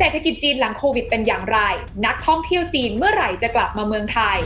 [0.00, 1.58] เศรษฐกิจจีนหลังโควิดเป็นอย่างไร
[2.06, 4.38] นักท่องเที่ยวจีนเมื่อไหร่จะกลับมาเมืองไทย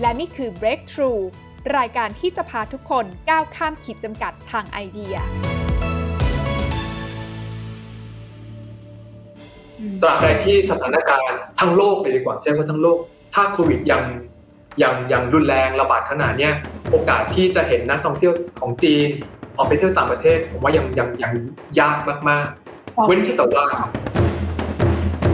[0.00, 1.20] และนี่คือ Breakthrough
[1.78, 5.14] รายการที่จะพาทุกคนก้าวข้ามขีดจำกัดทางไอเดีย
[10.02, 12.98] ตราบใดที่สถานการณ์ทั้งโลกเลยดีกว่าใช่ไหมทั้งโลก
[13.34, 14.02] ถ้าโควิดยัง
[14.82, 16.50] ยังยังรุนแรงระบาดขนาดนี้
[16.90, 19.08] โอกาสที่จะเห็นนักท่องเที่ยวของจีน
[19.60, 21.32] ออกไปเที่ยวต่างประเทศผมว่ายังยังยัง
[21.80, 23.64] ยากมากๆ เว้นแต่ว่า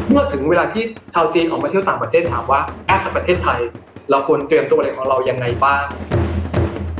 [0.09, 3.61] เมื่อถึงเวลาที่ชาวจีนออกมาเที่ยวต่างประเทศถามว่าแอสประเทศไทย
[4.11, 5.83] เราควรเตรียมตัวอะไรของเรายังไงบ้าง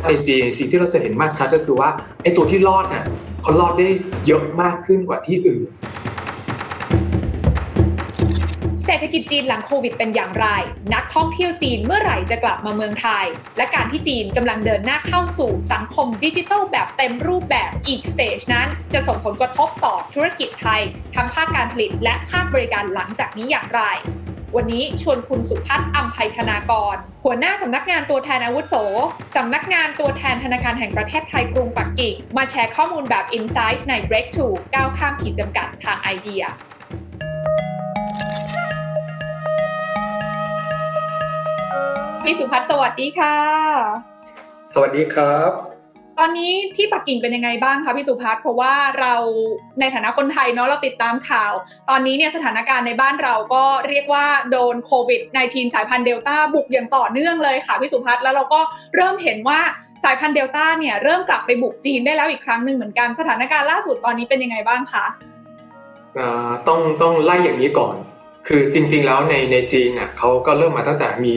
[0.05, 1.89] ในจีนสิ่งที่เราจะเห็นมากชัดก็คือว่า
[2.23, 3.05] ไอ้ตัวที่รอดเนี่ย
[3.43, 3.89] เขารอดได้
[4.27, 5.69] เยอะมากขึ้นกว่าที่อื่น
[8.87, 10.47] เศรษฐกิจจีนหลังโควิดเป็นอย่างไร
[10.95, 20.81] นักท่องเที่ยวจีนเมื่อไหร่จะกลับมาเมืองไทย และการที่จีนกำลังเดินหน้าเข้าสู่สังคมดิจิทัลแบบเต็มรูปแบบอีก stage นั้น จะส่งผลกระทบต่อธุรกิจไทย
[21.15, 23.83] ทั้งภาคการผลิตและภาคบริการหลังจากนี้อย่างไร
[24.57, 28.75] วันนี้ชวนคุณสุพัฒน์อัมภัยธนากร หัวหน้าสำนักงานตัวแทนอาวุโส
[29.35, 36.45] สำนักงานตัวแทนธนาคารแห่งประเทศไทยกรุงปักกิ่งมาแชร์ข้อมูลแบบ Insight ใน Breakthrough ก้าวข้ามขีดจำกัดทางไอเดีย
[42.27, 43.37] พี่สุพัฒน์สวัสดีค่ะ
[44.75, 45.51] สวัสดีครับ
[46.19, 49.15] ตอนนี้ที่ปักกิ่งเป็นยังไงบ้างคะพี่สุพัฒน์เพราะว่าเรา
[49.81, 51.53] ในฐานะคนไทยเนาะเราติดตามข่าว
[51.89, 58.61] ตอนนี้เนี่ยสถานการณ์ในบ้านเราก็เรียกว่าโดนโควิด -19 สายพันธุ์เดลต้าบุกอย่างต่อเนื่องเลยค่ะพี่สุพัฒน์แล้วเราก็
[58.95, 59.61] เริ่มเห็นว่า
[60.05, 65.05] สายพันธุ์เดลต้าเนี่ยเริ่มกลับไปบุกจีนได้แล้วอีกครั้งหนึ่งเหมือนกันสถานการณ์ล่าสุดตอนนี้เป็นยังไงบ้างคะ
[66.69, 67.97] ต้องต้องไล่อย่างนี้ก่อน
[68.49, 71.35] คือจริง ๆ แล้วในในจีนเนี่ยเขาก็เริ่มมาตั้งแต่มี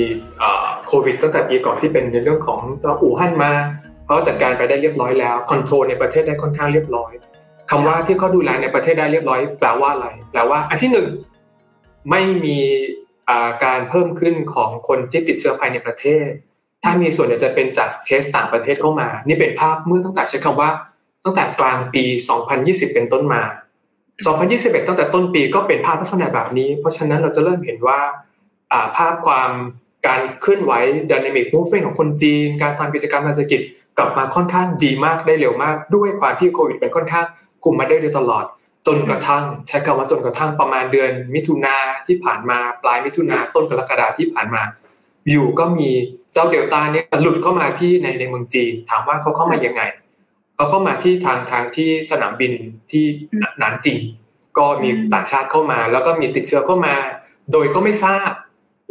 [0.87, 3.51] โควิดตั้งแต่ปีก่อนที่เป็นในเรื่องของตัวอู่ฮั่นมา
[4.05, 7.11] เขาจัดการไปได้เรียบร้อยแล้วคอนโทรลในประเทศได้ค่อนข้างเรียบร้อย
[7.71, 11.09] คำว่าที่เขาดูแลในประเทศได้เรียบร้อย แปลว่าอะไรแปลว่าอันที่หนึ่ง
[12.09, 12.57] ไม่มี
[13.65, 16.27] การเพิ่มขึ้นของคนที่ติดเชื้อภายในประเทศ
[16.83, 20.69] ถ้ามีส่วนจะเป็นจากเคสต่างประเทศเข้ามา นี่เป็นภาพเมื่อตั้งแต่ใช้คำว่า
[21.23, 22.03] ตั้งแต่กลางปี
[22.49, 23.41] 2020 เป็นต้นมา
[24.27, 27.99] 2021 ตั้งแต่ต้นปีก็เป็นภาพลักษณะแบบนี้ เพราะฉะนั้นเราจะเริ่มเห็นว่า
[28.97, 29.51] ภาพความ
[30.07, 30.73] การเคลื่อนไหว
[31.11, 33.61] dynamic movement ของคนจีน การทำกิจกรรมทางเศรษฐกิจ
[33.97, 37.25] กลับมาค่อนข้างดีมากได้เร็วมาก ด้วยความที่โควิดเป็นค่อนข้าง
[37.63, 38.45] คุมมาได้โดยตลอด
[38.87, 41.75] จนกระทั่งใช้คำว่าจนกระทั่งประมาณเดือน มิถุนา
[42.07, 44.61] ที่ผ่านมาปลายมิถุนาต้นกรกฎาที่ผ่านมา
[45.29, 45.89] อยู่ก็มี
[46.33, 49.81] เจ้าเดลต้าเนี่ยหลุดเข้ามาที่ในในเมืองจีน ถามว่าเขาเข้ามายังไง
[50.59, 52.53] เขาเข้ามาที่ทางทางที่สนามบิน
[52.91, 53.03] ที่
[53.59, 53.95] หนานจี
[54.57, 56.95] ก็มีต่างชาติเข้ามา แล้วก็มีติดเชื้อเข้ามา
[57.51, 58.31] โดยก็ไม่ทราบ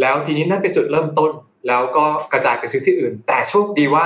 [0.01, 1.31] แล้วทีนี้นั่นเป็นจุดเริ่มต้น
[1.69, 4.05] แล้วก็กระจายไปซื้อที่อื่น แต่โชคดีว่า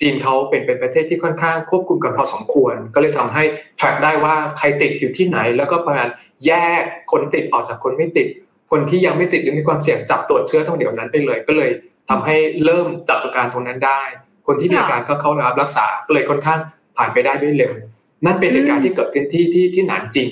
[0.00, 3.42] จีนเขาเป็นเป็นประเทศที่ค่อนข้างควบคุมกันพอสมควร ก็เลยทำให้
[3.78, 6.08] track ได้ว่าใครติดอยู่ที่ไหน แล้วก็ประมาณ
[6.46, 6.82] แยก
[7.12, 8.28] คนติดออกจากคนไม่ติด
[8.70, 11.70] คนที่ยังไม่ติดหรือมีความเสี่ยงจับตรวจเชื้อตรงเดียวนั้นไปเลย ก็เลย
[12.10, 14.02] ทำให้เริ่มจับตัวการตรงนั้นได้
[14.46, 16.60] คนที่มีอาการก็เข้ารับรักษาก็เลยค่อนข้าง
[17.00, 17.72] ผ่านไปได้ด้วยเร็ว
[18.24, 20.28] นั่นเป็นเหตุการณ์ที่เกิดขึ้นที่ที่ที่หนานจริง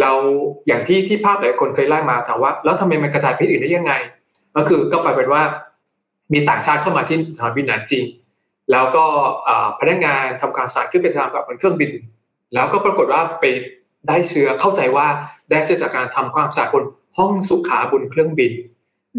[0.00, 0.10] เรา
[0.66, 3.92] อย่างที่ที่ภาพหลายคนเคยไล่มาถามว่า แล้วทำไมมันกระจายไปอื่นได้ยังไง
[4.56, 5.42] ก็คือก็ไปเป็นว่า
[6.32, 8.04] มีต่างชาติเข้ามาที่สนามบินหนานจริง
[8.72, 9.04] แล้วก็
[9.80, 11.92] พนักงานทำการสารขึ้นไปทำกับบนเครื่องบิน
[12.54, 13.44] แล้วก็ปรากฏว่าไป
[14.08, 15.06] ได้เชื้อเข้าใจว่า
[15.50, 16.84] ได้เชื้อจากการทำความสะอาดบน
[17.16, 18.52] ห้องสุขาบนเครื่องบิน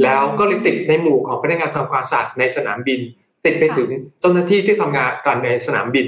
[0.03, 2.99] แล้วก็เลยติดในหมู่ของพนักงานทำความสะอาดในสนามบิน
[3.45, 3.89] ติดไปถึง
[4.19, 6.07] เจ้าหน้าที่ที่ทำงานกันในสนามบิน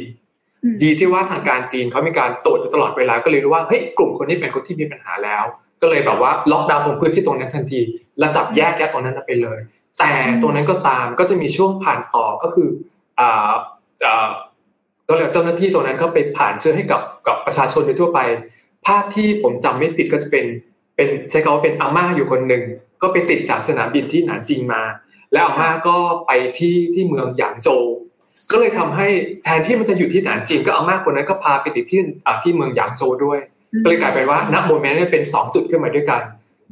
[0.83, 5.43] ดีที่ว่าทางการจีนเขามีการตรวจอยู่ตลอดเวลาก็เลยรู้ว่าเฮ้ยกลุ่มคนนี้เป็นคนที่มีปัญหาแล้ว
[5.81, 7.79] ก็เลยแบบว่าล็อกดาวน์ตรงพื้นที่ตรงนั้นทันที
[8.19, 9.59] แล้วจับแยกแยกตรงนั้นไปเลย
[9.99, 10.11] แต่
[10.41, 12.69] ตรงนั้นก็ตามก็จะมีช่วงผ่านต่อก็คือ
[15.09, 18.19] ก็เลยเจ้าหน้าที่ตรงนั้นก็ไปผ่านเชื้อให้กับกับประชาชนโดยทั่วไป
[18.87, 20.45] ภาพที่ผมจำไม่ผิดก็จะเป็น
[20.95, 22.63] เป็นใช้คำว่าเป็นอาม่าอยู่คนหนึ่ง
[23.01, 24.81] ก็ไปติดจากสนามบินที่หนานจิงมา
[25.33, 27.83] แล้วอาม่าก็ไปที่ที่เมืองหยางโจว
[28.51, 29.07] ก็เลยทำให้
[29.43, 32.01] แทนที่มันจะอยู่ที่หนานจิงก็อาม่าคนนั้นก็พาไปติดที่
[32.43, 33.39] ที่เมืองหยางโจวด้วย
[33.83, 36.21] ก็เลยกลายเป็นว่าณโมเมนต์นี้เป็น 2 จุดขึ้นมาด้วยกัน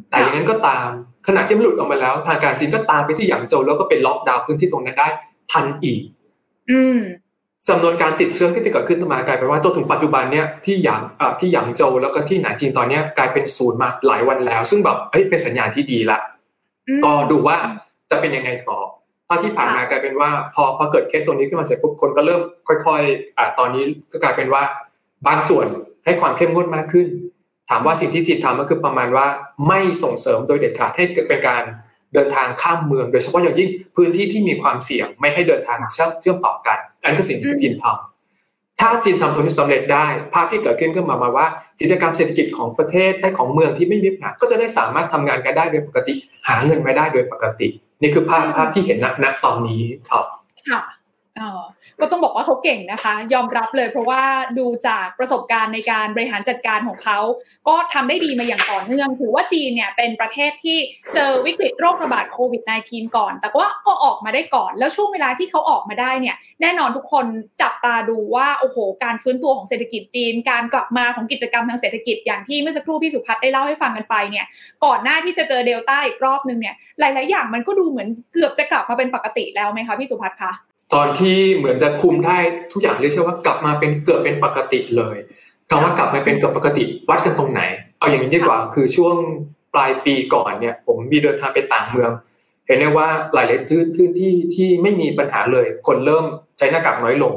[0.09, 0.87] แต่อย่างนั้นก็ตาม
[1.27, 5.07] ขณะที่มันหลุดออกมาแล้ว ทางการจีนก็ตามไปที่หยางโจวแล้วก็เป็นล็อกดาวน์พื้นที่ตรงนั้นได้
[5.51, 6.01] ทันอีก
[7.67, 11.01] จำนวนการติดเชื้อที่เกิดขึ้นมากลายเป็นว่าจนถึงปัจจุบันเนี่ยที่หยาง
[11.39, 16.19] ที่หยางโจวแล้วก็ที่หนานจีนตอนนี้กลายเป็นศูนย์มาหลายวันแล้ว ซึ่งแบบเฮ้ยเป็นสัญญาณที่ดีละ
[17.05, 17.55] ก็ดูว่า
[18.11, 18.77] จะเป็นยังไงต่อ
[19.27, 24.63] ถ้าที่ผ่านมากลายเป็นว่า พอพอเกิดเคสโซนนี้ขึ้นมาเสร็จปุ๊บคนก็เริ่มค่อยๆอ่าตอนนี้ก็กลายเป็นว่า
[25.27, 25.67] บางส่วน
[26.05, 27.07] ให้ความเข้มงวดมากขึ้น
[27.69, 29.27] ถามว่าสิ่งที่จีนทำก็คือประมาณว่า
[29.67, 31.63] ไม่ส่งเสริมโดยเด็ดขาดให้เกิดเป็นการ
[32.13, 35.79] เดินทางข้ามเมือง โดยเฉพาะอย่างยิ่งพื้นที่ที่มีความเสี่ยงไม่ให้เดินทาง
[36.21, 41.47] เชื่อมต่อกันอันก็สิ่งที่จีนทำถ้าจีนทำตรงนี้สำเร็จได้ ภาพที่เกิดขึ้นก็มามาว่า
[41.81, 46.13] กิจกรรมเศรษฐกิจของประเทศและของเมืองที่ไม่มีปัญหาก็จะได้สามารถทำงานกันได้โดยปกติ
[46.47, 47.67] หาเงินมาได้โดยปกติ
[48.01, 50.25] นี่คือภาพภาพที่เห็นณตอนนี้ครับ
[50.69, 50.81] ค่ะ
[52.01, 54.23] ก็ต้องบอกว่าเขาเก่งนะคะ ยอมรับเลยเพราะว่า
[54.59, 57.19] ดูจากประสบการณ์ในการบริหารจัดการของเขา
[57.67, 60.77] ก็ทำได้ดีมาอย่างต่อเนื่อง ถือว่าจีนเนี่ยเป็นประเทศที่
[61.15, 67.25] เจอวิกฤตโรคระบาดโควิด -19 ก่อน แต่ว่าก็ออกมาได้ก่อน แล้วช่วงเวลาที่เขาออกมาได้เนี่ย แน่นอนทุกคน
[67.61, 74.45] จับตาดูว่าโอ้โห การฟื้นตัวของเศรษฐกิจจีน การกลับมาของกิจกรรมทางเศรษฐกิจอย่างที่เมื่อสักครู่พี่สุพัฒน์ได้เล่าให้ฟังกันไปเนี่ย
[74.85, 80.53] ก่อนหน้าที่จะเจอเดลต้าอีกรอบนึงเนี่ย หลาย ๆ อย่างมันก็ดูเหมือนเกือบจะกลับมาเป็นปกติแล้วไหมคะพี่สุพัฒน์คะ
[80.93, 82.37] ตอนที่เหมือนจะคุมได้
[82.71, 85.17] ทุกอย่างเรียกว่ากลับมาเป็นเกือบเป็นปกติเลย
[85.69, 87.61] คำว่ากลับมาเป็นเกือบปกติวัดกันตรงไหน
[87.99, 89.15] เอาอย่างนี้ดีกว่า คือช่วง
[89.73, 92.11] ปลายปีก่อนเนี่ย ผมมีเดินทางไปต่างเมือง
[92.67, 96.25] เห็นได้ว่าหลายๆพื้นที่ที่ไม่มีปัญหาเลย คนเริ่ม
[96.57, 97.35] ใช้หน้ากากน้อยลง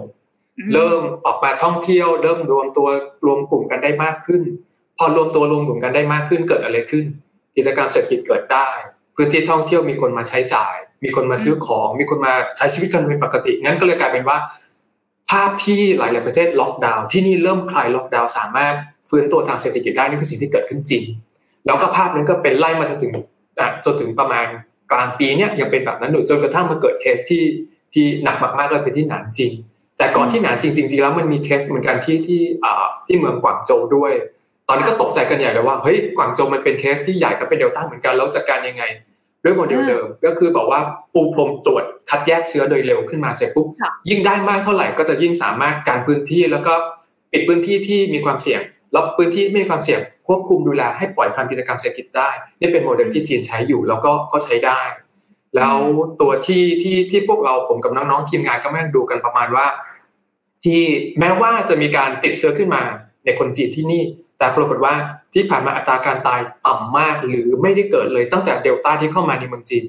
[0.75, 2.89] เริ่มออกมาท่องเที่ยว เริ่มรวมตัว
[3.27, 4.43] รวมกลุ่มกันได้มากขึ้น
[4.99, 7.05] พอรวมตัวรวมกลุ่มกันได้มากขึ้นเกิดอะไรขึ้น
[7.57, 8.69] กิจกรรมเศรษฐกิจเกิดได้
[9.17, 14.39] พื้นที่ท่องเที่ยวมีคนมาใช้จ่าย มีคนมาซื้อของ มีคนมาใช้ชีวิตกันเป็นปกติงั้นก็เลยกลายเป็นว่า
[15.31, 18.75] ภาพที่หลาย ๆ ประเทศล็อกดาวน์ที่นี่เริ่มคลายล็อกดาวน์สามารถ
[19.09, 21.05] ฟื้นตัวทางเศรษฐกิจได้นี่คือสิ่งที่เกิดขึ้นจริง
[21.67, 23.13] แล้วก็ภาพนั้นก็เป็นไล่มาจนถึง
[23.85, 24.47] จนถึงประมาณ
[24.93, 27.45] กลางปีเนี้ยยังเป็นแบบนั้นอยู่จนกระทั่งมาเกิดเคสที่
[27.95, 29.53] ที่หนักมากๆเลยเป็นที่หนานจิง
[29.99, 32.43] แต่ก่อนที่หนานจิงจริงๆแล้วมันมีเคสเหมือนกันที่ที่
[33.07, 34.13] ที่เมืองกวางโจวด้วย
[34.69, 38.85] ตอนนี้ก็ตกใจกันใหญ่เลยว่าเฮ้ยกวางโจวมันเป็นเคสที่ใหญ่กับเป็นเดลต้าเหมือนกันแล้วจัดการยังไง
[39.45, 40.81] ด้วยโมเดลเดิมก็คือบอกว่า
[41.15, 43.67] ปูพรมตรวจคัดแยกเชื้อโดยเร็วขึ้นมาเสร็จปุ๊บ
[44.09, 46.75] ยิ่งได้มากเท่าไหร่ก็จะยิ่งสามารถการพื้นที่แล้วก็
[47.33, 48.61] ปิดพื้นที่ที่มีความเสี่ยง
[48.93, 54.81] แล้วพื้นที่ไม่มีความเสี่ยงควบคุมดูแลให้ปล่อยทำกิจกรรมเศรษฐกิจได้ นี่เป็นโมเดลที่จีนใช้อยู่แล้วก็ก็ใช้ได้
[55.57, 55.77] แล้ว
[56.21, 59.67] ตัวที่ที่ที่พวกเราผมกับน้องๆทีมงานก็ไม่ดูกันประมาณว่า
[60.65, 60.83] ที่
[61.19, 62.83] แม้ว่าจะมีการติดเชื้อขึ้นมา
[63.25, 64.03] ในคนจีนที่นี่
[64.41, 64.95] แต่ปรากฏว่า
[65.35, 69.85] ที่ผ่านมาอัตราการตายต่ำมากหรือไม่ได้เกิดเลยตั้งแต่เดลต้าที่เข้ามาในเมืองจีน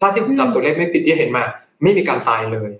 [0.00, 1.44] ถ้าที่ผมจำตัวเลขไม่ผิดที่เห็นมา
[1.82, 2.70] ไม่มีการตายเลย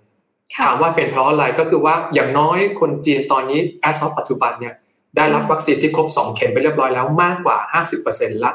[0.57, 4.75] ถามว่าเป็นเพราะอะไรก็คือว่าอย่างน้อยคนจีนตอนนี้แอสซอฟปัจจุบันเนี่ย
[5.17, 7.59] ได้รับวัคซีนที่ครบ 2 เข็มไปเรียบร้อยแล้วมากกว่า
[8.01, 8.53] 50%ละ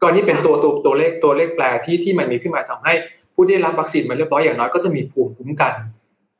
[0.00, 2.94] ก็นี่เป็นตัวตัวตัวเลขตัวเลขแปลที่ที่มันมีขึ้นมาทำให้
[3.34, 5.72] ผู้ที่รับวัคซีนมาเรียบร้อยอย่างน้อยก็จะมีภูมิคุ้มกัน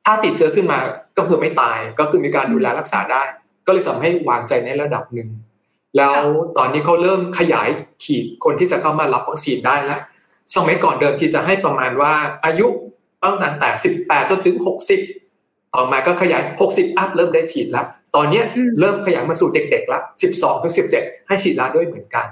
[0.05, 0.79] ถ้าติดเชื้อขึ้นมา
[1.19, 3.23] ก็คือไม่ตายก็คือมีการดูแลรักษาได้
[3.67, 5.29] ก็เลยทำให้วางใจในระดับหนึ่ง
[5.97, 6.23] แล้ว
[6.59, 7.69] ตอนนี้เขาเริ่มขยาย
[8.05, 10.01] ขีดคนที่จะเข้ามารับวัคซีนได้แล้ว
[10.57, 12.13] สมัยก่อนเดิมที่จะให้ประมาณว่า
[12.45, 12.67] อายุ
[13.25, 14.57] ตั้งแต่18จนถึง
[15.17, 18.43] 60ต่อมาก็ขยาย60อัพเริ่มได้ฉีดแล้ว ตอนนี้
[18.81, 20.03] เริ่มขยายมาสู่เด็กๆแล้ว
[20.33, 22.27] 12ถึง17ให้ฉีดแล้วด้วยเหมือนกัน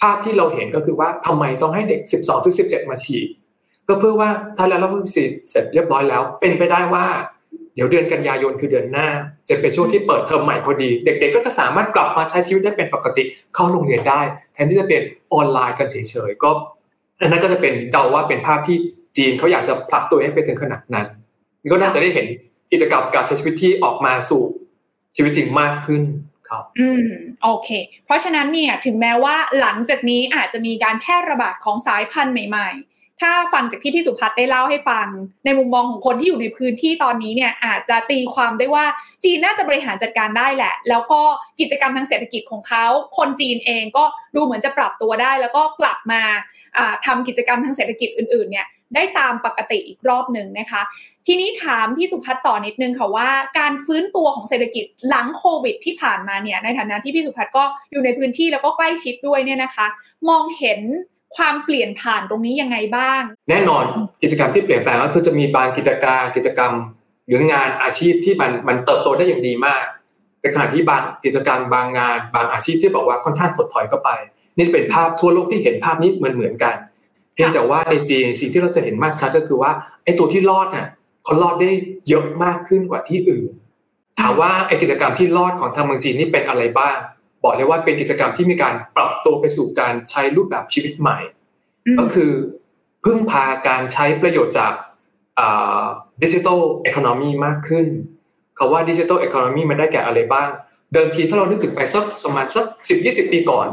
[0.00, 3.28] ภาพที่เราเห็นก็คือว่าทำไมต้องให้เด็ก12ถึง17มาฉีด
[3.88, 7.04] ก็เพื่อว่าถ้าแล้วรับวัคซีนเสร็จเรียบร้อยแล้ว เป็นไปได้ว่า
[7.39, 9.08] เดี๋ยวเดือนกันยายนคือเดือนหน้า
[9.48, 13.22] จะเป็นช่วงที่เปิดเทอมใหม่พอดี เด็กๆ ก็จะสามารถกลับมาใช้ชีวิตได้เป็นปกติ
[13.54, 14.20] เข้าโรงเรียนได้
[14.54, 15.96] แทนที่จะเป็นออนไลน์กันเฉ
[16.28, 16.50] ยๆก็
[17.20, 18.76] อันนั้นก็จะเป็นเดาว่าเป็นภาพที่
[19.16, 21.06] จีนเขาอยากจะผลักตัวให้ไปถึงขนาดนั้น
[21.72, 22.26] ก็น่าจะได้เห็น
[22.72, 24.42] กิจกรรมการใช้ชีวิตที่ออกมาสู่
[25.16, 26.02] ชีวิตจริงมากขึ้น
[26.48, 27.06] ครับอืม
[27.42, 27.68] โอเค
[28.04, 32.68] เพราะฉะนั้นเนี่ยถึงแม้ว่าหลังจากนี้อาจจะมีการแพร่ระบาดของสายพันธุ์ใหม่
[33.20, 35.06] ถ้าฟังจากที่พี่สุพัฒน์ได้เล่าให้ฟัง
[35.44, 38.84] ในมุมมองของคนที่อยู่ในพื้นที่ตอนนี้เนี่ยอาจจะตีความได้ว่า
[39.24, 41.20] จีนน่าจะบริหารจัดการได้แหละ แล้วก็
[41.60, 42.86] กิจกรรมทางเศรษฐกิจของเขา
[43.18, 44.04] คนจีนเองก็
[44.34, 46.22] ดูเหมือนจะปรับตัวได้ แล้วก็กลับมา
[47.06, 50.82] ทำกิจกรรมทางเศรษฐกิจอื่นๆเนี่ยได้ตามปกติอีกรอบหนึ่งนะคะ
[51.26, 53.28] ทีนี้ถามพี่สุพัฒน์ต่อนิดนึงค่ะว่า
[53.58, 59.86] การฟื้นตัวของเศรษฐกิจหลังโควิด ที่ผ่านมาเนี่ยในฐานะที่พี่สุพัฒน์ก็อยู่ในพื้นที่แล้วก็ใกล้ชิดด้วยเนี่ยนะคะ
[60.28, 60.80] มองเห็น
[61.36, 63.20] ความเปลี่ยนผ่านตรงนี้ยังไงบ้าง
[63.50, 63.84] แน่นอน
[64.22, 66.72] กิจกรรมที่เปลี่ยนแปลงก็คือจะมีบางกิจการกิจกรรม
[67.26, 69.84] หรืองานอาชีพที่มันมันเติบโตได้อย่างดีมาก
[70.40, 74.10] ในขณะที่บางกิจกรรมบางงาน บางอาชีพที่บอกว่าค่อนข้างถดถอยเข้าไป
[74.58, 76.74] นี่เป็นภาพทั่วโลกที่เห็นภาพนี้เหมือนเหมือนกัน
[77.34, 79.70] เพียงแต่ว่าในจีนสิ่งที่เราจะเห็นมากชัดก็คือว่า
[80.04, 80.86] ไอ้ตัวที่รอดน่ะ
[81.24, 81.70] เขารอดได้
[82.08, 83.50] เยอะมากขึ้นกว่าที่อื่น
[84.20, 86.96] ถามว่าไอ้กิจกรรมที่รอดของทางเมืองจีนนี่เป็นอะไรบ้าง
[87.44, 91.18] บอกเลยว่าเป็นกิจกรรมที่มีการปรับตัวไปสู่การใช้รูปแบบชีวิตใหม่
[92.00, 92.32] ก็คือ
[93.04, 94.72] พึ่งพาการใช้ประโยชน์จาก
[96.22, 97.86] ดิจิทัลเอคอนมีมากขึ้น
[98.56, 100.48] เขาว่าดิจิทัลเอคอนมีมันได้แก่อะไรบ้าง
[100.92, 103.66] เดิมทีถ้าเรานึกถึงไปสักสมัยสักสิบยี่สิบปีก่อน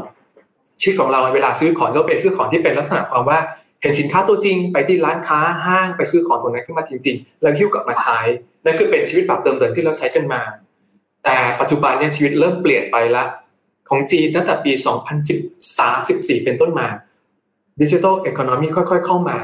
[0.80, 3.38] ชีวิตของเราเวลาซื้อของก็เป็นซื้อของที่เป็นลักษณะความว่า
[3.80, 8.18] เห็นสินค้าตัวจริง ไปที่ร้านค้าห้างไปซื้อของตัวนั้นขึ้นมาจริงๆ แล้วหิ้วกลับมาใช้
[8.64, 10.40] นั่นคือเป็นชีวิตแบบเดิมๆที่เราใช้กันมา
[11.24, 13.24] แต่ปัจจุบันเนี่ยชีวิตเริ่มเปลี่ยนไปละ
[13.90, 14.72] ของจีนตั้งแต่ปี
[15.38, 16.88] 2013-14 เป็นต้นมา
[17.80, 19.38] digital economy ค่อย ๆ เข้ามา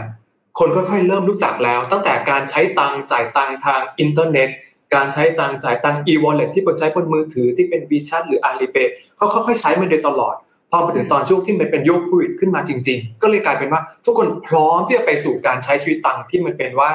[0.58, 4.48] คนค่อยๆ เริ่มรู้จักแล้ว ตั้งแต่การใช้ตังจ่ายตังทางอินเทอร์เน็ต
[4.94, 10.34] การใช้ตังจ่ายตัง e-wallet ที่คนใช้บนมือถือที่เป็น WeChat หรือ Alipay เขาค่อยๆ ใช้มาโดยตลอด
[10.70, 16.90] พอมาถึงตอนช่วงที่มันเป็นยุคโควิดขึ้นมาจริง ๆ ก็เลยกลายเป็นว่าทุกคนพร้อมที่จะไปสู่การใช้ชีวิตตังที่มันเป็นว่า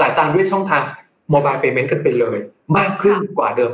[0.00, 0.82] จ่ายตังด้วยช่องทาง
[1.30, 2.38] โมบายเ payment กันไปเลย
[2.76, 3.72] มากขึ้นกว่าเดิม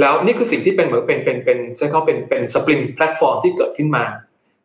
[0.00, 4.04] แล้วนี่คือสิ่งที่เป็นเหมือนเป็นเป็นเป็นใช้เขาเป็นเป็น spring platform ที่เกิดขึ้นมา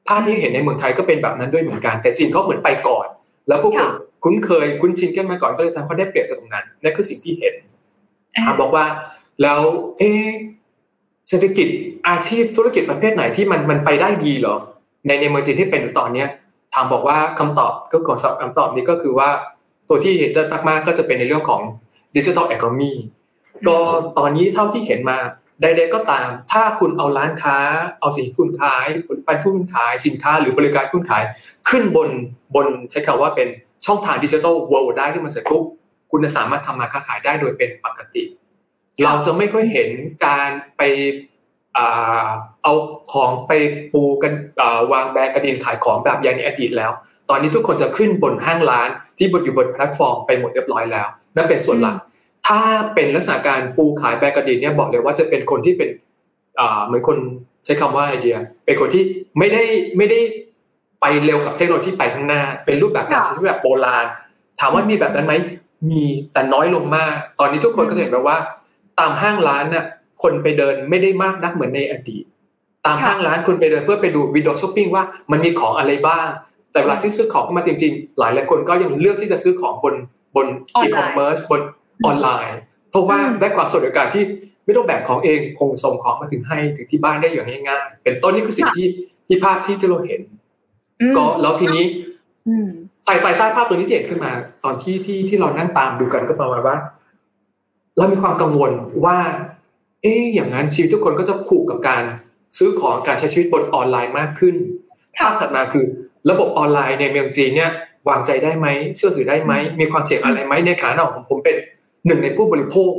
[0.08, 3.08] ภาพที่เห็นในเมืองไทยก็เป็นแบบนั้นด้วยเหมือนกัน แต่จีนเขาเหมือนไปก่อน
[3.48, 3.90] แล้วพวกคน
[4.24, 7.54] คุ้นเคยคุ้นชินกันมาก่อนก็เลยทำให้เขาได้เปรียบตรงนั้นนั่นคือสิ่งที่เห็น
[8.46, 8.86] ถามบอกว่า
[9.42, 9.60] แล้ว
[9.98, 10.04] เอ
[11.30, 11.68] เศรษฐกิจ
[12.08, 14.56] อาชีพธุรกิจประเภทไหนที่มันมันไปได้ดีเหรอ
[15.06, 16.28] ในในเมืองจีนที่เป็นตอนเนี้ย
[16.74, 19.30] ถามบอกว่าคำตอบก็ของคำตอบนี้ก็คือว่า
[19.90, 21.62] ตัวที่เห็นได้มากๆก็จะเป็นในเรื่องของ
[22.16, 22.92] ดิจิทัลแอคโนมี
[23.68, 23.78] ก็
[24.18, 25.18] ตอนนี้เท่าที่เห็นมา
[25.62, 27.58] ใดๆก็ตาม ถ้าคุณเอาร้านค้า
[28.00, 31.24] เอาสินคุณขายผลิตภัณฑ์คุณขายสินค้าหรือบริการคุณขาย
[31.70, 32.10] ขึ้นบน
[32.56, 33.48] บนใช้คำว่าเป็น
[33.86, 35.64] ช่องทางดิจิทัลเวิลด์ได้ขึ้นมาเสร็จปุ๊บ
[36.12, 38.24] คุณจะสามารถทำมาค้าขายได้โดยเป็นปกติ
[39.04, 39.90] เราจะไม่ค่อยเห็น
[40.26, 40.82] การไป
[42.64, 42.74] เอา
[43.14, 43.52] ของไป
[43.94, 44.34] ปูกัน
[44.92, 46.92] วางแบกระดินขายของแบบอย่างในอดีตแล้ว
[47.30, 51.96] ตอนนี้ทุกคนจะขึ้นบนห้างร้านที่บนอยู่บนแพลตฟอร์มไปหมดเรียบร้อยแล้ว นั่นเป็นส่วนหลัก
[52.48, 52.62] ถ้า
[52.94, 55.90] เป็นลักษณะการปูขายแบกระดินเนี่ยบอกเลยว่าจะเป็นคนที่เป็น
[56.86, 57.18] เหมือนคน
[57.66, 59.04] ใช้คำว่าไอเดีย เป็นคนที่
[59.40, 59.64] ไม่ได้
[59.98, 60.20] ไม่ได้
[61.02, 64.06] ไปเร็วกับเทคโนโลยีไปข้างหน้า เป็นรูปแบบการใช้ชีวิตแบบโบราณ
[64.60, 65.34] ถามว่ามีแบบนั้นไหม
[65.90, 66.04] มี
[66.34, 68.38] แต่น้อยลงมาก ตอนนี้ทุกคนก็จะเห็นแบบว่า
[69.00, 69.86] ตามห้างร้านน่ะ
[70.24, 72.24] คนไปเดินไม่ได้มากนักเหมือนในอดีต
[72.86, 76.28] ตามห้างร้านคุณไปเดินเพื่อไปดู window shopping ว่ามันมีของอะไรบ้าง
[76.72, 79.96] แต่เวลาที่ซื้อของมาจริงๆ หลายหลายคนก็ยังเลือกที่จะซื้อของบน
[80.36, 80.48] บน
[80.82, 81.62] อีคอมเมิร์ซบน
[82.06, 82.60] ออนไลน์
[82.92, 84.24] เพราะว่าได้ความสะดวกการที่
[84.66, 88.88] ไม่ต้องแบกของเองคนส่งของมาถึงให้ถึงที่บ้านได้อย่างง่ายๆเป็นต้นนี่คือสิ่งที่
[89.28, 90.22] ที่ภาพที่ที่เราเห็น
[91.18, 91.86] ก็แล้วทีนี้
[93.06, 94.32] ไต่ไปใต้ภาพตัวนี้ที่เห็นขึ้นมา
[94.64, 96.78] ตอนที่ที่ที่เรานั่งตามดูกันก็ประมาณว่า
[97.98, 98.72] เรามีความกังวล
[99.06, 99.18] ว่า
[100.02, 102.04] เอ๊อย่างนั้นชีวิตทุกคนก็จะผูกกับการ
[102.58, 104.56] ซื้อของการใช้ชีวิตบนออนไลน์มากขึ้น
[105.18, 105.86] ภาพถัดมาคือ
[106.30, 107.72] ระบบออนไลน์ในเมืองจีนเนี่ย
[108.10, 111.56] วางใจได้ไหมเชื่อถือได้ไหมมีความเสี่ยงอะไรไหมในฐานะของผมเป็น
[112.08, 112.92] หนึ่งในผู้บริโภค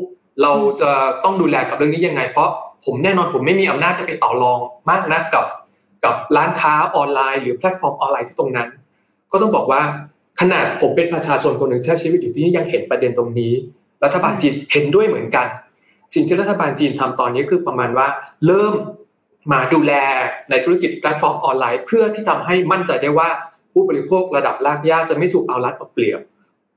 [0.42, 0.90] เราจะ
[1.24, 2.50] ต้องดูแลกับเรื่องนี้ยังไง เพราะ
[2.84, 4.58] ผมแน่นอนผมไม่มีอำนาจจะไปต่อรอง
[4.90, 5.44] มากนะกับ
[6.04, 8.68] กับร้านค้าออนไลน์หรือแพลตฟอร์มออนไลน์ที่ตรงนั้น
[9.32, 9.80] ก็ต้องบอกว่า
[10.40, 13.52] ขนาดผมเป็นประชาชนคนหนึ่งที่ใช้ชีวิตอยู่ที่นี่ยังเห็นประเด็นตรงนี้
[14.04, 15.46] รัฐบาลจีนเห็นด้วยเหมือนกัน
[16.14, 18.06] สิ่งที่รัฐบาลจีนทำตอนนี้คือประมาณว่า
[18.46, 18.74] เริ่ม
[19.52, 19.92] มาดูแล
[20.50, 23.28] ในธุรกิจแพลตฟอร์มออนไลน์ เพื่อที่ทำให้มั่นใจได้ว่า
[23.72, 26.20] ผู้บริโภคระดับรากหญ้าจะไม่ถูกเอารัดเอาเปรียบ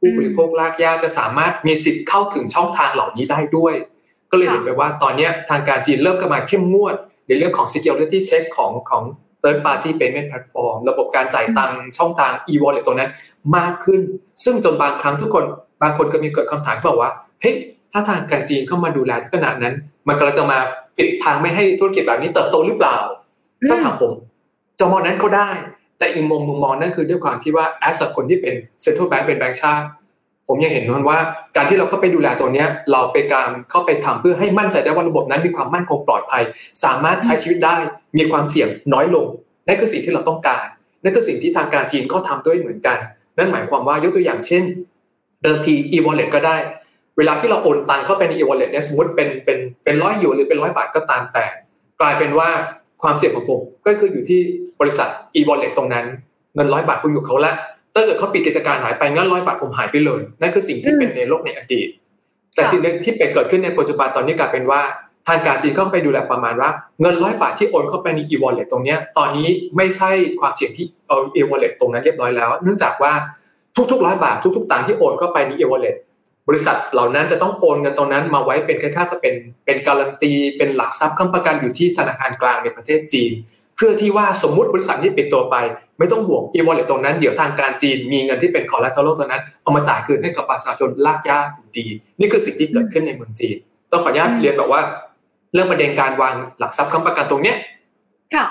[0.01, 3.74] ผู้บริโภครากหญ้าจะสามารถมีสิทธิ์เข้าถึงช่องทางเหล่านี้ได้ด้วย
[4.31, 6.96] ก็เลยเห็นไปว่าตอนนี้ทางการจีนเริ่มกมาเข้มงวด
[7.27, 9.03] ในเรื่องของ security check ของของ
[9.41, 13.12] third party payment platform ระบบการจ่ายตังช่องทาง e-wallet ตรงนั้น
[13.58, 14.01] มากขึ้น
[14.43, 15.46] ซึ่งจนบางครั้งทุกคน
[15.81, 17.55] บางคนก็มีเกิดคำถามบอกว่าเฮ้ย
[17.91, 19.74] ถ้าทางการจีนเข้ามาดูแลขนาดนั้น
[20.08, 20.60] มันก็จะมา
[20.98, 22.98] ปิดทางไม่ให้ธุรกิจแบบนี้เติบโตหรือเปล่า
[23.70, 24.12] ถ้าถามผม
[24.79, 25.50] จะมองนั้นก็ได้
[26.01, 29.86] แต่อีกมุมมุมมองนั่นคือด้วยความที่ว่าแอสคนที่เป็นเซ็นทรัลแบงก์เป็นแบงก์ชาติ
[30.48, 31.20] ผมยังเห็นมันว่า
[31.55, 36.43] การที่เราเข้าไปดูแลตัวเนี้ยเราไปการเข้าไปทำเพื่อให้มั่นใจได้ว่าระบบนั้นมีความมั่นคงปลอดภัย
[36.84, 37.75] สามารถใช้ชีวิตได้
[38.17, 39.25] มีความเสี่ยงน้อยลง
[39.67, 40.65] นั่นคือสิ่งที่เราต้องการ
[41.03, 42.98] นั่นคือสิ่งที่ทางการจีนก็ทำด้วยเหมือนกัน
[43.38, 44.63] นั่นหมายความว่ายกตัวอย่างเช่น
[45.43, 46.58] เดิมที e-wallet ก็ได้
[47.17, 51.46] เวลาที่เราโอนตังเข้าไปใน e-wallet เนี่ยสมมติเป็นเป็นเป็นร้อยหยวนหรือเป็นร้อยบาทก็ตามแต่
[52.01, 52.50] กลายเป็นว่า
[53.01, 54.39] ความเสี่ยงของผมก็คืออยู่ที่
[54.81, 56.05] บริษัท e-wallet ตรงนั้น
[56.55, 57.53] เงินร้อยบาทคุณอยู่เขาละ
[57.93, 61.88] ถ้าเกิดเขาปิดกิจการหายไปเงินร้อยบาทผมหายไปเลยนั่นคือสิ่งที่เป็นในโลกในอดีต
[62.55, 64.81] แต่สิ่งที่เป็นเกิดขึ้นในปัจจุบันตอนนี้กลายเป็นว่า
[65.27, 66.70] ทางการจีนเข้าไปดูแลประมาณว่า
[67.01, 73.13] เงินร้อยบาทที่โอนเข้าไปใน e-wallet ตรงนี้ตอนนี้ไม่ใช่ความเสี่ยงที่เอา e-wallet ตรงนั้นเรียบร้อยแล้ว เนื่องจากว่า
[73.91, 75.96] ทุกๆร้อยบาททุกๆตังค์ที่โอนเข้าไปใน e-wallet
[76.51, 83.31] บริษัทเหล่านั้นจะต้องโอนเงินตรงนั้นมาไว้เป็นค่าก็เป็นเป็นการันตี เป็นหลักทรัพย์ค้ำประกันอยู่ที่ธนาคารกลางในประเทศจีน
[83.75, 85.55] เพื่อที่ว่าสมมุติบริษัทนี้ปิดตัวไป
[86.00, 91.86] ไม่ต้องห่วง e-wallet ตรงนั้นเดี๋ยวทางการจีนมีเงินที่เป็น collateral ตัวนั้นเอามาจ่ายคืนให้กับประชาชนลากยากถึงดี
[92.20, 93.58] นี่คือสิ่งที่เกิดขึ้นในเมืองจีน
[93.91, 94.81] ต้องขออนุญาตเรียนแบบว่า
[95.53, 97.58] เรื่องประเด็นการวางหลักทรัพย์ค้ำประกันตรงเนี้ย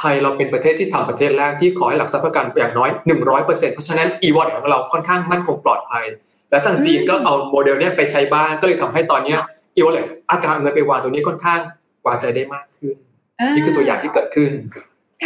[0.01, 2.91] ไทยเราเป็นประเทศที่ทำประเทศแรกที่ขอให้หลักทรัพย์ประกันอย่างน้อย
[3.29, 6.05] 100%เพราะฉะนั้น e-wallet ของเราค่อนข้างมั่นคงปลอดภัย
[6.51, 9.39] แล้วทางจีนก็เอาโมเดลเนี้ยไปใช้บ้างก็เลยทำให้ตอนเนี้ย
[9.77, 11.61] อีวอลเล็ตอาการเงินไปวางตรงนี้ค่อนข้าง
[12.07, 12.95] วางใจได้มากขึ้น
[13.55, 14.51] นี่คือตัวอย่างที่เกิดขึ้น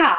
[0.00, 0.12] ค่ะ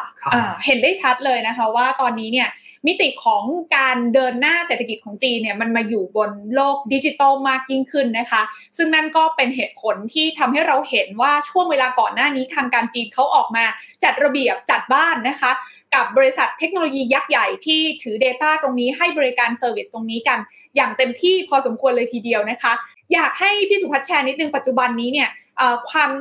[0.66, 2.50] เห็นได้ชัดเลยนะคะว่าตอนนี้เนี่ย
[2.88, 3.44] มิติของ
[3.78, 8.42] การเดินหน้าเศรษฐกิจของจีนเนี่ยมันมาอยู่บนโลกดิจิตอลมากยิ่งขึ้นนะคะ
[8.78, 13.66] ซึ่งนั่นก็เป็นเหตุผลที่ทำให้เราเห็นว่าช่วงเวลาก่อนหน้านี้ทางการจีนเขาออกมา
[14.04, 15.52] จัดระเบียบจัดบ้านนะคะ
[15.96, 20.40] กับบริษัทเทคโนโลยียักษ์ใหญ่ที่ถือ Data ตรงนี้ให้บริการ service ตรงนี้กัน
[20.76, 22.74] อย่างเต็มที่พอสมควรเลยทีเดียวนะคะ
[23.14, 25.30] อยากให้พี่สุพัฒน์แชร์นิดนึงปัจจุบันนี้เนี่ย
[25.90, 26.12] ความ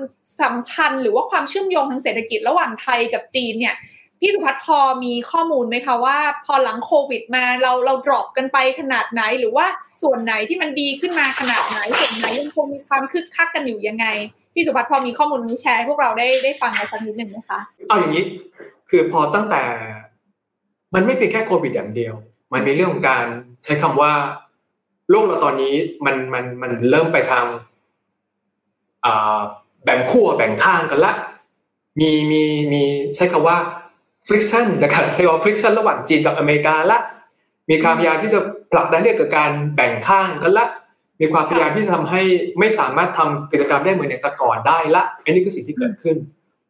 [0.40, 3.76] สัมพันธ์หรือว่าความเชื่อมโยงทางเศรษฐกิจระหว่างไทยกับจีนเนี่ย
[4.20, 9.66] พี่สุพัฒน์พอมีข้อมูลไหมคะว่า พอหลังโควิดมาเราเราดรอปกันไปขนาดไหน หรือว่า
[10.02, 14.06] ส่วนไหนที่มันดีขึ้นมาขนาดไหนส่วนไหนยังคงมีความคึกคักกันอยู่ยังไง
[14.54, 18.24] พี่สุพัฒน์พอมีข้อมูลนี้แชร์พวกเราได้ได้ฟังกันสักนิดหนึ่งไหมคะเอาอย่างนี้
[18.90, 19.62] คือพอตั้งแต่
[20.94, 22.14] มันไม่เพียงแค่โควิดอย่างเดียว
[22.52, 23.24] มันมีเรื่องของการ
[23.64, 24.12] ใช้คำว่า
[25.10, 25.74] โลกเราตอนนี้
[26.06, 27.44] มันมันมันเริ่มไปทาง
[29.84, 31.12] แบ่งขั้วแบ่งข้างกันละ
[32.00, 32.42] มีมี
[32.72, 32.82] มี
[33.16, 33.56] ใช้คำว่า
[34.28, 36.98] friction นะครับใช้คำว่า friction ระหว่างจีนกับอเมริกาละ
[37.70, 38.40] มีความพยายามที่จะ
[38.72, 40.66] ผลักดันเรื่องกับการแบ่งข้างกันละ
[41.20, 42.22] มีความพยายามที่จะทำให้
[42.58, 46.16] ไม่สามารถทำกิจกรรมได้เหมือนแต่ก่อนได้ละอันนี้คือสิ่งที่เกิดขึ้น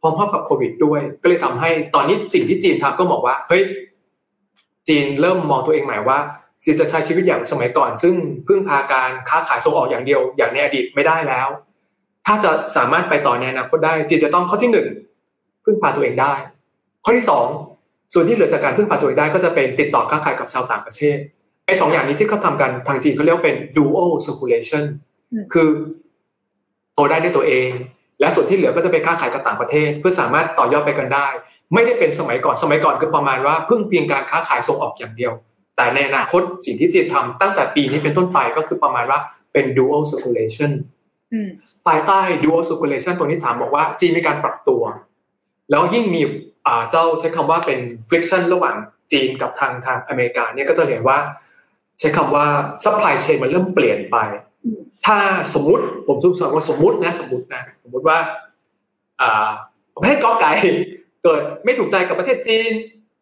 [0.01, 3.63] พร้อมๆกับโควิดด้วย ก็เลยทำให้ตอนนี้สิ่งที่จีนทำก็บอกว่าเฮ้ย
[4.89, 6.19] จีนเริ่มมองตัวเองใหม่ว่า
[6.65, 8.15] จีนจะใช้ชีวิตอย่างสมัยก่อน ซึ่ง
[8.47, 11.49] พึ่งพาการค้าขายส่งออกอย่างเดียวอย่างในอดีตไม่ได้แล้ว
[12.27, 14.89] ถ้าจะสามารถไปต่อในอนาคตได้จีนจะต้องข้อที่หนึ่ง
[15.65, 16.35] พึ่งพาตัวเองได้
[17.05, 17.47] ข้อที่สอง
[18.15, 21.17] ส่วนที่เหลือจากการพึ่งพาตัวเองได้ก็จะเป็นติดต่อค้าขายกับชาวต่างประเทศ
[21.67, 24.85] ไอ้สองอย่างนี้ที่เขาทากันทางจีนเขาเรียกว่าเป็น dual circulation
[25.53, 25.71] คือ
[26.95, 27.71] โตได้ด้วยตัวเอง
[28.21, 31.29] และส่วนที่เหลือก็จะไปค้าขายกับต่างประเทศ เพื่อสามารถต่อยอดไปกันได้
[31.75, 35.33] ไม่ได้เป็นสมัยก่อนสมัยก่อนคือประมาณว่าพึ่งเพียงการค้าขายส่งออกอย่างเดียว
[35.77, 39.19] แต่ในอนาคตสิ่งที่จีนทำตั้งแต่ปีนี้เป็นต้นไปก็คือประมาณว่า
[39.53, 40.71] เป็น dual circulation
[41.87, 44.83] ภายใต้ dual circulation ตรงนี้ถามบอกว่าจีนมีการปรับตัว
[45.71, 46.23] แล้วยิ่งมี
[46.91, 48.77] เจ้าใช้คำว่าเป็น friction ระหว่าง
[49.13, 51.19] จีนกับทางทางอเมริกาเนี่ยก็จะเห็นว่า
[51.99, 52.47] ใช้คำว่า
[52.85, 54.17] supply chain มันเริ่มเปลี่ยนไป
[55.07, 55.19] ถ้า
[55.55, 58.19] สมมติผมทุกสอนว่าสมมตินะสมมตินะสมมติว่า
[60.03, 60.51] ประเทศกอไก่
[61.23, 62.73] เกิดไม่ถูกใจกับประเทศจีน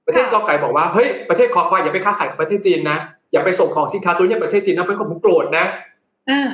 [0.07, 2.99] ประเทศกอไก่บอกว่าเฮ้ยประเทศคอควายอย่าไปค้าขายกับประเทศจีนนะ
[3.33, 5.64] อย่าไปส่งของสินค้าตัวนี้ประเทศจีนนะเป็นของผมโกรธนะ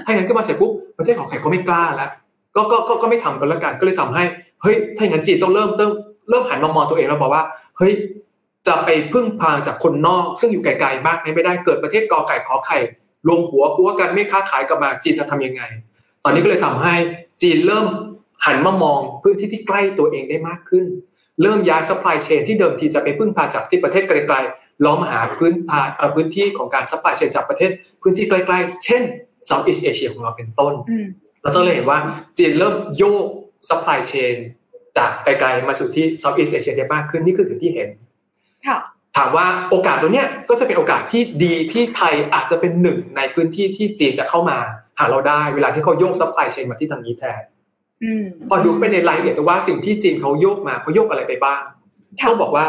[0.04, 2.10] ถ้าอย่างนั้นขึ้นมาเสร็จปุ๊บ ประเทศขอไข่ก็ไม่กล้าแล้ว
[2.56, 4.24] ก็ก็ก็ก็ไม่ทำกันแล้วกันก็เลยทำให้
[4.62, 5.92] เฮ้ยถ้าอย่างนั้นจีนต้องเริ่มเริ่ม
[6.30, 7.44] เริ่มหันมามองตัวเองแล้วบอกว่า
[7.78, 7.92] เฮ้ย
[8.66, 12.78] จะไปพึ่งพาจากคนนอก ซึ่งอยู่ไกลๆมากไม่ได้เกิดประเทศกอไก่ขอไข่
[13.26, 15.62] รวมหัวหัวกันไม่ค้าขายกับมาจีนจะทำยังไง
[16.24, 16.94] ตอนนี้ก็เลยทำให้
[17.42, 17.86] จีนเริ่ม
[18.46, 20.84] หันมามองพื้นที่ที่ใกล้ตัวเองได้มากขึ้น
[21.42, 25.80] เริ่มย้าย supply chain ที่เดิมทีจะไปพึ่งพาจากที่ประเทศไกลๆล้อมหาพื้นพา
[26.14, 27.70] พื้นที่ของการ supply chain จากประเทศ
[28.02, 29.02] พื้นที่ใกล้ ๆ เช่น
[29.48, 30.74] Southeast Asia ของเราเป็นต้น
[31.42, 31.98] เราจะเลยเห็นว่า
[32.38, 33.24] จีนเริ่มโยก
[33.68, 34.36] supply chain
[34.96, 37.88] จากไกลๆมาสู่ที่ Southeast Asia ได้มากขึ้นนี่คือสิ่งที่เห็น
[39.16, 44.58] ถามว่าโอกาสตัวเนี้ยก็จะเป็นโอกาสที่ดีที่ไทยอาจจะเป็นหนึ่งในพื้นที่ที่จีนจะเข้ามา
[44.98, 47.42] หาเราได้เวลาที่เขาโยก supply chain มาที่ทางนี้แทน
[48.48, 51.60] พอดูเข้าไปในรายละเอียดว่าสิ่งที่จีนเขาโยกมาเขาโยกอะไรไปบ้าง
[52.18, 52.66] เขาบอกว่า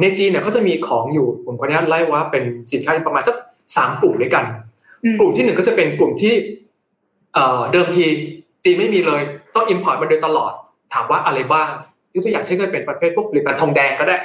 [0.00, 3.36] ในจีนเนี่ยเขาจะมีของอยู่ผมขออนุญาตไล่ว่าเป็นสินค้าประมาณสัก
[3.76, 4.44] สามกลุ่มด้วยกัน
[5.20, 6.34] กลุ่มที่หนึ่งก็จะเป็นกลุ่มที่
[7.72, 8.06] เดิมที
[8.64, 9.22] จีนไม่มีเลย
[9.54, 10.52] ต้อง import มาโดยตลอด
[10.92, 11.68] ถามว่าอะไรบ้าง
[12.14, 14.16] ยกตัวอย่างเช่นก็เป็นประเภทพวกผลิตภัณฑ์ทองแดงก็ได้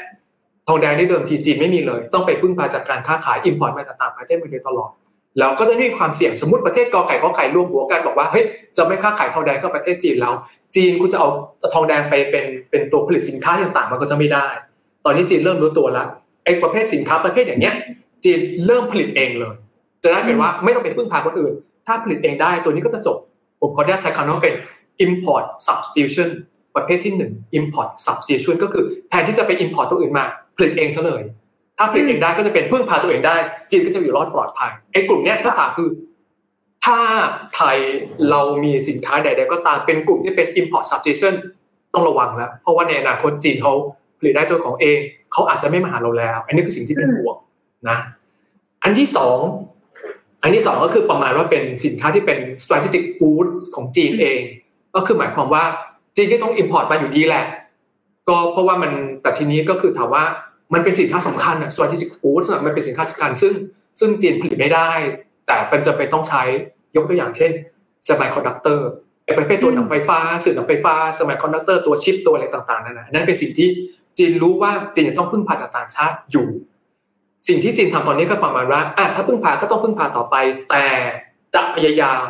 [0.68, 4.90] ทองแดงในเดิมทีจีนไม่มีเลย ต้องไปพึ่งพาจากการค้าขาย import มาจากต่างประเทศมาโดยตลอด
[5.40, 8.46] แล้วก็จะมีความเสี่ยงสมมติประเทศกอไก่กอไก่รวมหัวกันบอกว่าเฮ้ย
[8.78, 10.34] จะไม่ค้าขายทองแดงกับประเทศจีนแล้ว
[10.76, 11.30] จีนกูจะเอา
[11.74, 14.46] ทองแดงไปเป็นเป็นตัวผลิตสินค้าต่างๆมันก็จะไม่ได้
[15.06, 16.08] ตอนนี้จีนเริ่มรู้ตัวแล้ว
[16.46, 17.76] ไอ้ประเภทสินค้าประเภทอย่างเนี้ย
[18.24, 19.56] จีนเริ่มผลิตเองเลย
[20.04, 21.54] จะได้เป็นว่าไม่ต้องไปพึ่งพาคนอื่น
[21.88, 23.18] ถ้าผลิตเองได้ตัวนี้ก็จะจบ
[23.62, 24.54] ผมขออนุญาตใช้คำว่าเป็น
[25.06, 26.30] import substitution
[26.76, 30.26] ประเภทที่1 import substitution ก็คือแทนที่จะไป import ตัวอื่นมา
[30.58, 31.22] ผลิตเองซะเลย
[31.78, 33.36] ถ้าผลิตเองได้ก็จะเป็นพึ่งพาตัวเองได้
[33.72, 35.90] จีนก็จะอยู่รอดปลอดภัยไอ้กลุ่มเนี้ยถ้าถามคือ
[36.86, 36.98] ถ้า
[37.56, 37.78] ไทย
[38.30, 41.34] เรามีสินค้าใดๆก็ตามเป็นกลุ่มที่เป็น import substitution
[41.94, 43.74] ต้องระวังแล้วเพราะว่าในอนาคตจีนเขา
[44.20, 44.98] ผลิตได้ตัวของเอง
[45.32, 47.36] เขาอาจจะไม่มาหาเราแล้ว อันนี้คือสิ่งที่เป็นห่วง
[47.90, 47.98] นะ
[48.84, 49.40] อันที่สอง
[50.42, 54.42] อันที่สองก็คือประมาณว่าเป็นสินค้าที่เป็น strategic goods ของจีนเอง
[54.96, 55.64] ก็คือหมายความว่า
[56.16, 57.46] จีนก็ต้อง import มาอยู่ดีแหละ
[58.30, 60.24] ก็เพราะว่ามันแต่ทีนี้ก็คือถามว่า
[60.74, 63.54] มันเป็นสินค้าสำคัญอะ strategic goods มันเป็นสินค้าสำคัญซึ่ง
[64.00, 64.90] ซึ่งจีนผลิตไม่ได้
[65.48, 66.44] แต่เป็นจะไปต้องใช้
[66.96, 67.52] ยกตัวอย่างเช่น
[68.08, 68.80] semiconductor
[69.26, 73.70] ไอ้ประเภทตัวหนังไฟฟ้าสื่อหนังไฟฟ้า semiconductor ตัวชิปตัวอะไรต่างๆนั่นนะนั่นเป็นสิ่งที่
[74.18, 76.48] จีนรู้ว่าจีนจะต้องพึ่งพาจากต่างชาติอยู่
[77.48, 80.36] สิ่งที่จีนทำตอนนี้ก็ประมาณว่าอะถ้าพึ่งพาก็ต้องพึ่งพาต่อไป
[80.70, 80.86] แต่
[81.56, 82.22] จะพยายาม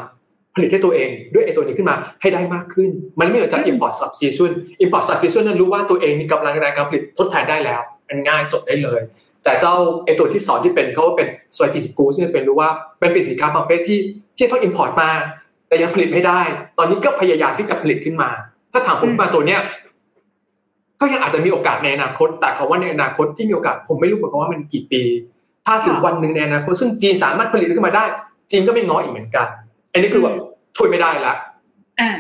[0.56, 4.52] ผลิตให้ตัวเองด้วยไอ้ตัวนี้ขึ้นมาให้ได้มากขึ้น มันไม่เหมือนจาก import substitution
[4.84, 9.00] import substitution นั้นรู้ว่าตัวเองมีกำลังในการผลิตทดแทนได้แล้วมันง่ายจบได้เลย
[9.44, 9.74] แต่เจ้า
[10.06, 12.70] ไอตัวที่สอนที่เป็นเขาเป็น strategic goods ที่เป็นรู้ว่า
[13.00, 14.00] เป็นเป็นสินค้าประเภทที่
[14.38, 15.12] ที่ต้อง import มา
[15.68, 16.42] แต่ยังผลิตไม่ได้
[16.78, 18.30] ตอนนี้ก็พยายามที่จะผลิตขึ้นมา
[18.74, 19.60] ถ้าถามผมมาตัวเนี้ย
[21.02, 25.04] ก็ยังอาจจะมีโอกาสในอนาคต แต่เขาว่าในอนาคตที่มีโอกาสผมไม่รู้เหมือนกันว่ามันกี่ปี
[25.66, 28.04] ถ้าถึงวันหนึ่งในอนาคตซึ่งจีนสามารถผลิตขึ้นมาได้
[28.52, 29.48] จีนก็ไม่น้อยอีกเหมือนกัน
[29.94, 30.36] อันนี้คือแบบ
[30.78, 31.34] ช่วยไม่ได้ละ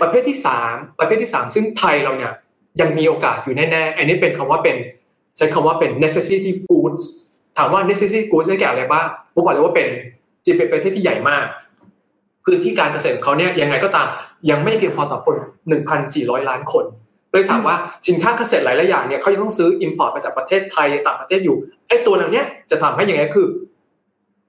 [0.02, 2.32] ประเภทที่สามประเภทที่สามซึ่งไทยเราเนี่ย
[2.82, 4.78] ยังมีโอกาสอยู่แน่ๆ อันนี้เป็นคำว่าเป็น
[5.38, 7.04] ใช้คำว่าเป็น necessity goods
[7.58, 9.88] ถามว่า necessity goods ได้แก่อะไรบ้างผมบอกเลยว่าเป็น
[10.46, 11.46] จีเป็นประเทศที่ใหญ่มาก
[12.46, 14.08] พื้นที่การเกษตรเขาเนี่ยยังไงก็ตาม
[14.50, 15.36] ยังไม่เพียงพอต่อคน
[15.94, 16.86] 1,400 ล้านคน
[17.32, 17.76] เลยถามว่า
[18.08, 21.56] สินค้าเกษตรหลายๆอย่างเนี่ยเขายังต้องซื้อ import มาจากประเทศไทยต่างประเทศอยู่
[21.88, 23.48] ไอ้ตัวนั้นเนี่ยจะทำให้ยังไงคือ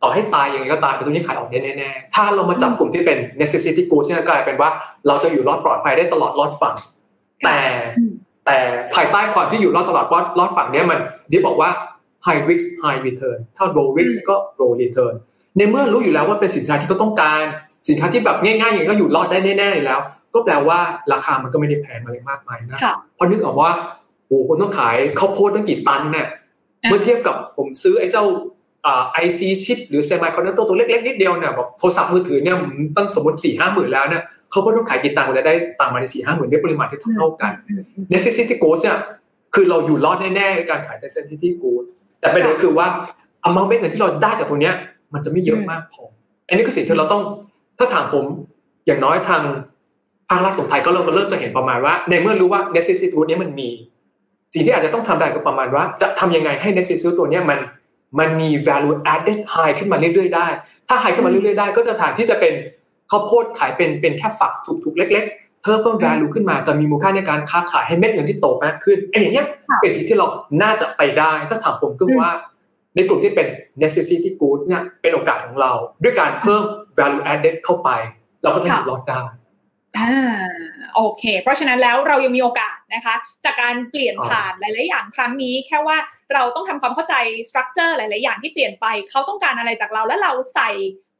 [0.03, 4.71] ต่อให้ตายยังไงก็ตามเป็นตัวนี้ขายออกได้แน่ๆถ้าเรามาจับกลุ่มที่เป็น necessity goods เนี่ยกลายเป็นว่า
[5.07, 6.75] เราจะอยู่รอดปลอดภัยได้ตลอดรอดฝั่ง
[7.45, 7.59] แต่
[8.47, 8.59] แต่
[8.95, 10.07] ภายใต้ความที่อยู่รอดตลอด
[10.39, 11.01] รอดฝั่งเนี้ยมัน
[11.33, 11.71] ที่บอกว่า
[12.27, 15.15] high risk high return ถ้า low risk ก็ low return
[15.57, 17.43] ในเมื่อรู้อยู่แล้วว่าเป็นสินค้าที่เขาต้องการ
[17.89, 20.01] สินค้าที่แบบง่ายๆอย่างก็อยู่รอดได้แน่ๆอยู่แล้ว
[20.35, 20.79] ก็แปลว่า
[21.13, 22.79] ราคามันก็ไม่ได้แพงอะไรมากมายนะ
[23.15, 23.71] เพราะนึกออกว่า
[24.27, 26.27] โอ้คนต้องขายข้าวโพดตั้งกี่ตันเนี่ย
[26.89, 28.25] เมื่อเทียบกับผมซื้อไอ้เจ้า
[29.13, 32.57] IC chip หรือ semiconductor ตัวเล็กๆนิดเดียวเนี่ยแบบโทรศัพท์มือถือเนี่ย
[32.97, 37.53] ตั้งสมมติสี่ห้าหมื่นแล้วเนี่ยเขาก็ต้องขายกี่ตังค์จะได้ตังค์มาในสี่ห้าหมื่นได้ปริมาณที่เท่ากัน
[38.13, 38.99] necessity goods เนี่ย
[39.55, 41.89] คือเราอยู่รอดแน่ๆการขาย necessity goods
[42.21, 42.87] แต่ประเด็นคือว่า
[43.49, 44.75] amount เงินที่เราได้จากตัวเนี้ย
[45.13, 46.03] มันจะไม่เยอะมากพอ
[46.49, 47.23] อันนี้คือสิ่งที่เราต้อง
[47.79, 48.25] ถ้าถามผม
[48.87, 49.43] อย่างน้อยทาง
[50.33, 53.69] ภาครัฐของไทยก็เริ่มเริ่มจะเห็นประมาณว่า ในเมื่อรู้ว่า necessity ตัวนี้มันมี
[54.55, 57.59] สิ่งที่อาจจะต้องทำได้ก็ประมาณว่า จะทำยังไงให้ necessity ตัวนี้มัน
[58.19, 60.47] มันมี value added high ขึ้นมาเรื่อยๆได้
[60.89, 62.55] ถ้า high ขึ้นมาเรื่อยๆได้ ก็จะฐานที่จะเป็น
[63.11, 69.47] ข้าวโพดขายเป็นเป็นแค่ฝักถูกๆเล็ก ๆ เพิ่มเพิ่ม value ขึ้นมาจะมีมูลค่าในการค้าขายให้เม็ดเงินที่โตมากขึ้นไอ้อย่างเงี้ย
[69.81, 70.27] เป็นสิ่งที่เรา
[70.63, 72.31] น่าจะไปได้ ถ้าถามผมก็ว่า
[72.97, 73.47] ในกลุ่มที่เป็น
[73.83, 76.63] necessity good เนี่ยเป็นโอกาสของเรา ด้วยการเพิ่ม
[76.99, 77.91] value added เข้าไป
[78.43, 79.23] เราก็จะอยู่รอดได้
[79.99, 80.13] อ่า
[80.97, 85.97] โอเค เพราะฉะนั้นแล้วเรายังมีโอกาสนะคะ จากการเปลี่ยนผ่านหลาย ๆ อย่างครั้งนี้ แค่ว่า
[86.33, 87.15] เราต้องทำความเข้าใจ
[87.49, 90.71] สตรัคเจอร์หลาย ๆ อย่างที่เปลี่ยนไปเขาต้องการอะไรจากเรา แล้วเราใส่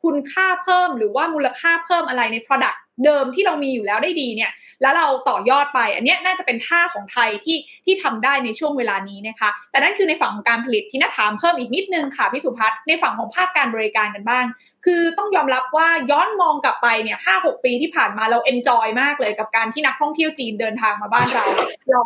[0.05, 4.51] คุณค่าเพิ่ม หรือว่ามูลค่าเพิ่มอะไรใน Product เดิมที่เรามีอยู่แล้วได้ดีเนี่ย
[4.83, 14.45] แล้วเราต่อยอดไป อันนี้น่าจะเป็นท่าของไทยที่ที่ทำได้ในช่วงเวลานี้นะคะ แต่นั่นคือในฝั่งของการผลิตที่น่าถามเพิ่มอีกนิดนึงค่ะพี่สุพัฒน์ในฝั่งของภาคการบริการกันบ้าง
[14.85, 21.45] คือต้องยอมรับว่าย้อนมองกลับไปเนี่ยห้าหกปีที่ผ่านมาเราเอนจอยมากเลยกับการที่นักท่องเที่ยวจีนเดินทางมาบ้านเรา
[21.91, 22.03] เรา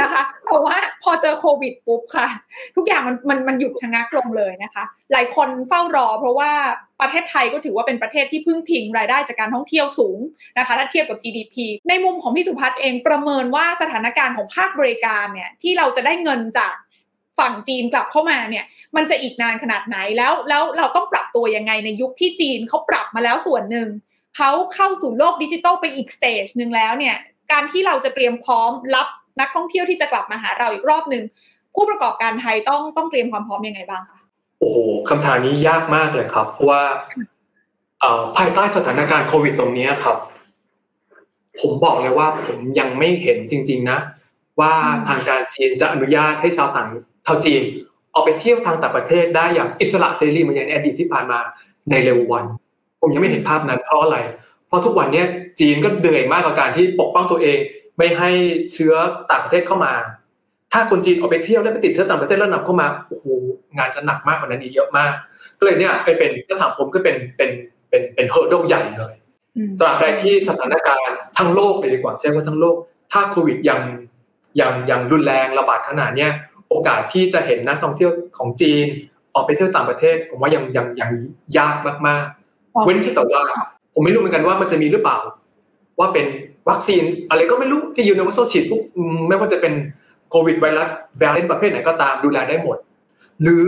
[0.00, 2.26] นะคะเพราะว่าพอเจอโควิดปุ๊บค่ะ
[2.76, 6.50] ทุกอย่างมันมันมันหยุดชะงักลงเลยนะคะ หลายคนเฝ้ารอเพราะว่า
[7.00, 10.18] ประเทศไทยก็ถือว่าเป็นประเทศที่พึ่งพิงรายได้จากการท่องเที่ยวสูง
[10.58, 11.54] นะคะถ้าเทียบกับ GDP
[11.88, 16.72] ในมุมของพี่สุพัฒน์เองประเมินว่าสถานการณ์ของภาคบริการเนี่ยที่เราจะได้เงินจาก
[17.38, 18.64] ฝั่งจีนกลับเข้ามาเนี่ย
[18.96, 23.88] มันจะอีกนานขนาดไหนแล้วแล้วเราต้องปรับตัวยังไงในยุคที่จีนเขาปรับมาแล้วส่วนหนึ่ง
[24.36, 27.16] เขาเข้าสู่โลกดิจิทัลไปอีกสเตจหนึ่งแล้วเนี่ย
[27.52, 29.06] การที่เราจะเตรียมพร้อมรับ
[29.40, 31.24] นักท่องเที่ยวที่จะกลับมาหาเราอีกรอบหนึ่ง
[31.74, 34.20] ผู้ประกอบการไทยต้องต้องเตรียมความพร้อมยังไงบ้างคะ
[34.58, 34.76] โอ้โห
[35.08, 36.82] คำถามนี้ยากมากเลยครับ เพราะว่า
[38.36, 40.16] ภายใต้สถานการณ์โควิดตรงนี้ครับ
[41.60, 43.98] ผมบอกเลยว่าผมยังไม่เห็นจริง ๆ นะ
[44.60, 44.72] ว่า
[45.08, 46.88] ทางการจีนจะอนุญาตให้ชาวต่าง
[47.26, 47.62] ชาวจีน
[48.14, 51.38] ออกไปเที่ยวทางต่างประเทศได้อย่างอิสระเสรีเหมือนอย่างอดีตที่ผ่านมา
[51.90, 52.44] ในเร็ววัน
[53.00, 54.18] ผมยังไม่เห็นภาพนั้นเพราะอะไร
[54.68, 55.24] เพราะทุกวันนี้
[55.60, 57.58] จีนก็เดือยมากกับการที่ปกป้องตัวเอง
[57.98, 58.30] ไม่ให้
[58.72, 58.94] เชื้อ
[59.30, 59.92] ต่างประเทศเข้ามา
[60.78, 63.24] ถ้าคนจีนออกไปเที่ยวแล้วไปติดเชื้อต่างประเทศแล้วนำเข้ามาโอ้โห
[63.76, 65.12] งานจะหนักมากกว่านั้นอีกเยอะมาก
[65.58, 67.50] ก็เลยเนี่ยเป็นเป็นก็ถามผมก็เป็นเป็น
[67.88, 69.14] เป็นเป็นเฮอร์โดใหญ่เลย
[69.80, 72.76] ตราบใดที่สถานการณ์ทั้งโลกเลยดีกว่าใช่ว่าทั้งโลก
[73.12, 73.80] ถ้าโควิดยัง
[74.60, 76.30] ยังยังรุนแรงระบาดขนาดเนี้ย
[76.68, 78.86] โอกาสที่จะเห็นนักท่องเที่ยวของจีน
[79.34, 81.10] ออกไปเที่ยวต่างประเทศ ผมว่ายังยังยัง
[81.58, 83.42] ยากมากๆ เว้นที่แต่ว่า
[83.94, 85.18] ผมไม่รู้เหมือนกันว่ามันจะมีหรือเปล่า
[85.98, 86.26] ว่าเป็น
[86.68, 88.82] วัคซีนอะไรก็ไม่รู้ที่ยูนิเวอร์แซลฉีดปุ๊บ
[89.28, 89.72] ไม่ว่าจะเป็น
[90.30, 92.76] โควิดไวรัสแวรเลนประเภทไหนก็ตามดูแลได้หมด
[93.42, 93.66] หรือ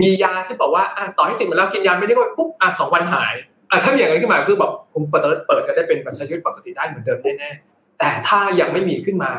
[0.00, 0.84] มียาที่บอกว่า
[1.18, 3.34] ต่อให้ติดมาแล้วกินยาไม่ได้ก็ปุ๊บอะสองวันหาย
[3.70, 9.30] อะถ้าอย่างนั้นขึ้นมาคือแบบผมเปิดเปิดก็ได้เป็นประชาชีวิตปกติได้เหมือนเดิมแน่ๆแต่ถ้ายังไม่มีขึ้นมา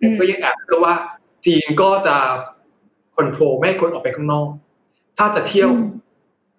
[0.00, 0.94] ผมก็ยังแอบเพราะว่า
[1.46, 2.16] จีนก็จะ
[3.14, 4.48] ควบคุมไม่ให้คนออกไปข้างนอก
[5.18, 5.70] ถ้าจะเที่ยว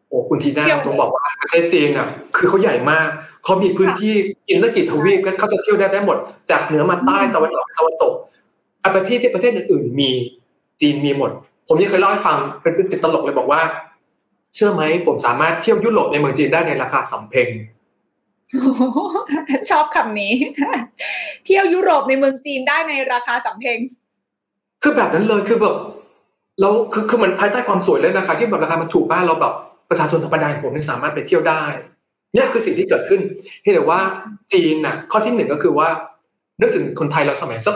[0.08, 3.08] โอ้คุณทีน่าต้องบอกว่าประเทศจีนอะ คือเขาใหญ่มาก
[3.44, 4.14] เขามีพื้นที่
[4.50, 6.18] อินทกิจทวีปกันเขาจะเที่ยวได้ได้หมด
[6.52, 8.14] จากเหนือมาใต้ตะวันออกตะวันตก
[8.86, 10.12] อประเทศที่ประเทศอื่นๆมี
[10.82, 11.32] จีนมีหมด
[11.68, 13.62] ผมยังเคยเล่าให้ฟังเป็นเป็นติดตลกเลยบอกว่า
[14.54, 17.50] เชื่อไหมผมสามารถเที่ยวยุโรปในเมืองจีนได้ในราคาสำเพ็ง
[19.70, 20.34] ชอบคำนี้
[21.46, 23.78] เที่ยวยุโรปในเมืองจีนได้ในราคาสำเพ็ง
[24.84, 25.76] คือแบบนั้นเลยคือแบบ
[26.62, 29.54] เราคือคือมันภายใต้ความสวยเลยนะคะที่แบบราคามันถูกมากเราแบบ
[29.90, 31.62] ประชาชนธรรมดาผมเนี่ยสามารถไปเที่ยวได้
[32.34, 33.22] เนี่ยคือสิ่งที่เกิดขึ้น
[33.62, 34.00] เห็นแต่ว่า
[34.54, 35.88] จีนน่ะข้อที่หนึ่งก็คือว่า
[36.62, 37.76] นึกถึงคนไทยเราสมัยสัก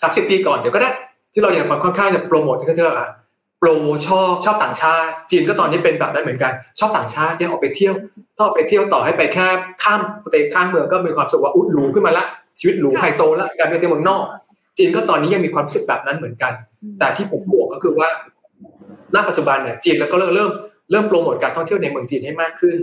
[0.00, 0.90] สามสิบปีก่อนเดี๋ยวก็ได้
[1.32, 3.08] ที่เราอย่างค่อนข้างจะโปรโมทที่เขาเชื่ออะ
[3.58, 3.68] โปร
[4.08, 7.94] ชอบชอบต่างชาติ จีนก็ตอนนี้เป็นแบบนั้นเหมือนกัน ชอบต่างชาติที่ออกไปเที่ยว
[8.36, 9.46] ถ้าออกไปเที่ยวต่อให้ไปแค่
[9.82, 12.24] ข้ามประเทศข้ามเมืองก็มีความสุขว่าอุ้ยหรูขึ้นมาละ
[12.58, 14.24] ชีวิตหรูไฮโซละการไปเที่ยวเมืองนอก
[14.78, 16.52] จีนก็ตอนนี้ยังมีความรู้สึกแบบนั้นเหมือนกัน
[16.98, 18.08] แต่ที่ผมพูดก็คือว่า
[19.14, 20.50] ณปัจจุบันเนี่ยจีนแล้วก็เริ่มเริ่ม
[20.90, 22.76] เริ่มโปรโมทการท่องเที่ยวในเมืองจีนให้มากขึ้น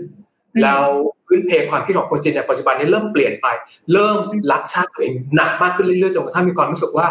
[0.62, 0.84] แล้ว
[1.30, 3.48] พื้นเพความคิดของคนจีนในปัจจุบันนี้เริ่มเปลี่ยนไป
[3.94, 4.20] เริ่ม
[4.52, 7.08] รักชาติตัวเองหนักมากขึ้นเรื่อยๆจนกระทั่งมีความรู้สึกว่า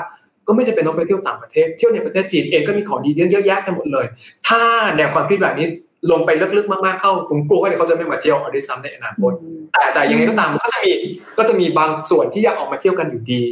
[0.46, 4.06] ก็ไม่จำเป็นต้องไปเที่ยวต่างประเทศเที่ยวในประเทศจีนเองก็มีของดีเยอะแยะไปหมดเลย
[4.48, 4.60] ถ้า
[4.96, 5.66] แนวความคิดแบบนี้
[6.10, 9.32] ลงไปลึกๆมากๆเข้าผมกลัวว่าเขาจะไม่มาเที่ยวอดิซัมในอนาคต
[9.72, 10.92] แต่แต่ยังไงก็ตามมันก็จะมี
[11.38, 13.42] ก็จะมีบางส่วนที่อยากออกมาเที่ยวกันอยู่ดี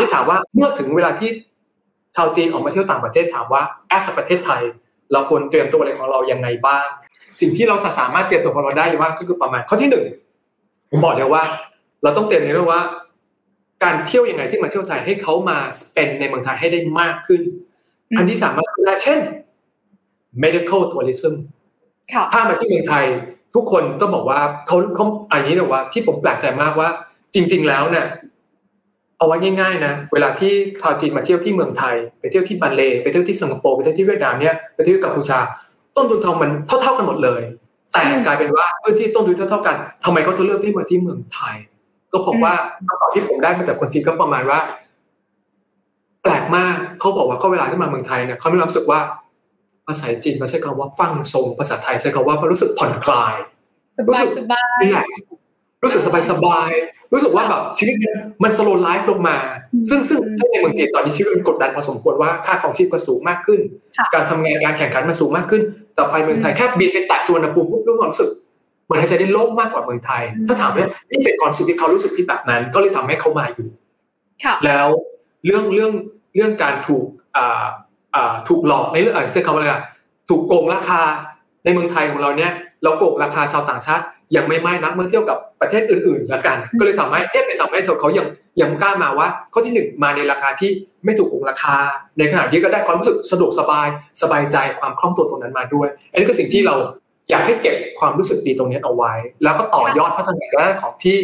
[0.00, 1.30] ที่ถามว่าเมื่อถึงเวลาที่
[2.16, 4.62] ชาวจีนออกมาเที่ยวต่างประเทศถามว่าแอสประเทศไทย
[5.12, 6.86] เราควรเตรียมตัวอะไรของเรายังไงบ้าง
[7.40, 10.06] สิ่งที่เราสามารถเตรียมตัวของเราได้ว่าก็คือประมาณข้อที่หนึ่ง
[10.90, 11.42] ผมบอกเลยว่า
[12.02, 12.82] เราต้องเตรียมในเรื่องว่า
[13.84, 15.58] การเที่ยวยังไงที่มาเที่ยวไทยให้เขามา
[15.94, 17.42] เป็นในเมืองไทยให้ได้มากขึ้น
[18.16, 19.20] อันที่สามารถทำได้เช่น
[20.42, 21.34] medical tourism
[22.32, 23.04] ถ้ามาที่เมืองไทย
[23.54, 26.88] ทุกคนต้องบอกว่าเขาเขาอันนี้เนี่ยว่าที่ผมแปลกใจมากว่า
[27.34, 28.06] จริง ๆ แล้วเนี่ย
[29.22, 35.38] เอาไว้ง่ายๆนะเวลาที่ชาวจีนมาเที่ยวที่เมืองไทย ไปเที่ยวที่บันเลไปเที่ยวที่สิงคโปร์ไปเที่ยวที่เวียดนามเนี่ยไปเที่ยวกัมพูชา
[35.96, 36.50] ต้นทุนทองมัน
[36.82, 37.42] เท่าๆกันหมดเลย
[37.92, 41.56] แต่กลายเป็นว่าพื้นที่ต้นทุนเท่าๆกันทำไมเขาถึงเลือกที่มาที่เมืองไทย
[42.12, 42.54] ก็พบว่า
[42.88, 44.58] คำตอบที่ผมได้มาจากคนจีนก็ประมาณว่า
[46.22, 49.00] แปลกมากเขาบอกว่าเขาเวลาที่มาเมืองไทยเนี่ยเขาไม่รู้สึกว่า
[49.86, 53.34] ภาษาจีนมาใช้คำว่าฟังทรงภาษาไทยใช้คำว่ารู้สึกผ่อนคลาย
[54.08, 54.82] รู้สึกสบาย
[55.82, 56.70] รู้สึกสบายสบาย
[57.12, 57.94] รู้สึกว่าแบบชีวิต
[58.42, 59.36] มันสโลว์ไลฟ์ลงมา
[59.88, 63.60] ซึ่งซึ่งถ้าในเมืองจีนตอนนี้ชีวิตมันกดดันพอสมควรว่าค่าของชีพก็สูงมากขึ้น
[64.14, 65.62] การทำงานการแข่งขันมันสูงมากขึ้น
[65.98, 68.30] ต่อไปเมืองไทยแค่บินไปตัดสุวรรณภูมิปุ๊บรู้สึก
[68.84, 73.68] เหมือนหายใจได้โล่งมากกว่าเมืองไทย ถ้าถามว่านี่เป็นความสุขที่เขารู้สึกที่แบบนั้น ก็เลยทำให้เขามาอยู่
[74.64, 74.88] แล้ว
[75.46, 75.92] เรื่องเรื่อง
[76.36, 77.04] เรื่องการถูก
[77.36, 77.64] อ่า
[78.14, 79.66] อ่าถูกหลอกในเรื่องอะไรเซ็คำว่าอะไร
[80.28, 81.02] ถูกโกงราคา
[81.64, 84.04] ในเมืองไทยของเราเนี่ย เราโกงราคาชาวต่างชาติ
[84.36, 88.26] ยังไม่ไม่นักเมื่อเทียบกับประเทศอื่นๆละกัน ก็เลยทำให้เอ๊ะเป็นทำให้เขายัง
[88.60, 90.70] ยังกล้ามาว่า ข้อที่หนึ่งมาในราคาที่
[91.04, 91.76] ไม่ถูกโกงราคา
[92.18, 93.86] ในขณะที่ก็ได้ความรู้สึกสะดวกสบาย
[94.22, 96.74] สบายใจความคล่องตัวตรงนั้นมาด้วย อันนี้คือสิ่งที่เรา
[97.30, 99.12] อยากให้เก็บความรู้สึกดีตรงนี้เอาไว้
[99.44, 101.16] แล้วก็ต่อยอดพัฒนาด้านของที่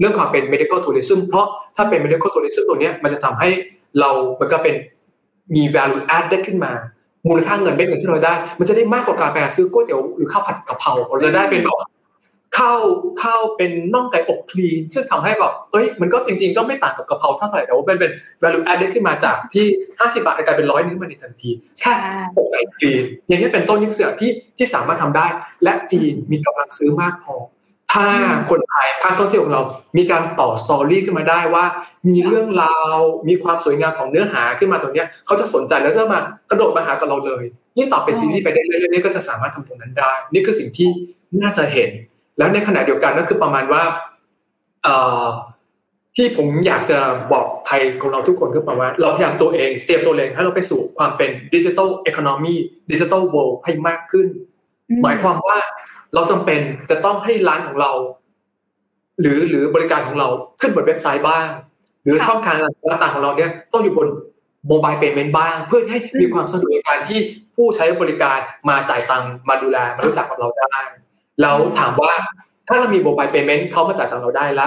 [0.00, 1.46] เรื่องความเป็น medical tourism เพราะ
[1.76, 3.48] ถ้าเป็น medical tourism ตัวนี้มันจะทำให้
[4.00, 4.76] เราเหมือนกับเป็น
[5.54, 6.72] มี value add ได้ขึ้นมา
[7.28, 11.78] มูลค่าเงินเป็นเงินที่เราได้ มันจะได้มากกว่าการไปซื้อก๋วยเตี๋ยวหรือข้าวผัดกะเพราเราจะได้เป็นแบบ
[12.56, 12.80] ข้าว
[13.22, 19.66] ข้าวเป็นน่องไก่อบคลีนซึ่งทำให้แบบเอ้ยมันก็จริง ๆ ก็ไม่ต่างกับกะเพราเท่าไหร่แต่ว่าเป็นเป็น value added ขึ้นมาจากที่
[19.98, 21.92] 50 บาทกลายเป็นร้อยนึงมาในทันทีแค่
[22.36, 25.26] อบไก่คลีนอย่างนี้เป็นต้นนี่เสือที่ที่สามารถทำได้
[25.64, 27.34] และจีนมีกำลังซื้อมากพอ
[27.94, 28.06] ถ้า
[28.50, 29.62] คนไทยภาคท่องเที่ยวของเรา
[29.96, 31.64] มีการต่อสตอรี่ขึ้นมาได้ว่า
[32.08, 32.96] มีเรื่องราว
[33.28, 37.44] มีความสวยงามของเนื้อหาขึ้นมาตรงนี้เขาจะสนใจแล้วจะมากระโดดมาหากับเราเลย
[37.78, 40.88] ยิ่งต่อเป็นซีรีส์ไปได้เรื่อยๆก็จะสามารถทำตรงนั้นได้ นี่คือสิ่งที่
[41.42, 41.90] น่าจะเห็น
[42.38, 43.82] แล้วในขณะเดียวกันก็คือประมาณว่า
[46.16, 46.98] ที่ผมอยากจะ
[47.32, 52.54] บอกไทยของเราทุกคนก็ประมาณเราพยายามตัวเอง เตรียมตัวเองให้เราไปสู่ความเป็นดิจิทัลเอคอนมี
[52.90, 54.26] ดิจิทัลเวิลด์ให้มากขึ้น
[55.02, 55.58] หมายความว่า
[56.14, 57.92] เราจำเป็นจะต้องให้ร้านของเรา
[59.20, 60.28] หรือหรือบริการของเรา
[60.60, 61.46] ขึ้นบนเว็บไซต์บ้าง
[62.04, 62.56] หรือช่องทาง
[62.90, 64.08] ต่างๆของเราเนี่ยต้องอยู่บน
[64.68, 67.18] โมบายเปย์เมนต์บ้าง เพื่อให้มีความสะดวกในการที่
[67.56, 70.76] ผู้ใช้บริการมาจ่ายตังค์มาดูแลมารู้จักกับเราได้
[71.40, 72.12] แล้วถามว่า
[72.68, 74.66] ถ้าเรามีโมบายเปย์เมนต์เขามาจ่ายตังเราได้ละ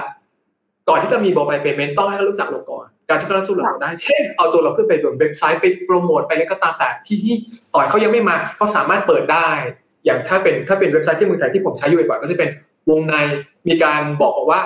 [0.90, 7.36] ก่อนที่จะมีโมบายเปย์เมนต์ต้องให้เขารู้จักเราก่อน การที่เขารู้จักเราได้ เช่น เอาตัวเราขึ้นไปบนเว็บไซต์ไปโปรโมทไปแล้วก็ตามแต่ที่ที่
[7.74, 9.48] ต่อยเขายังไม่มาเขาสามารถเปิดได้
[10.08, 12.50] อย่างถ้าเป็นถ้าเป็นเว็บไซต์ที่เมืองไทยที่ผมใช้อยู่บ่อยก็จะเป็น
[12.90, 13.16] วงใน
[13.68, 14.62] มีการบอกบอกว่า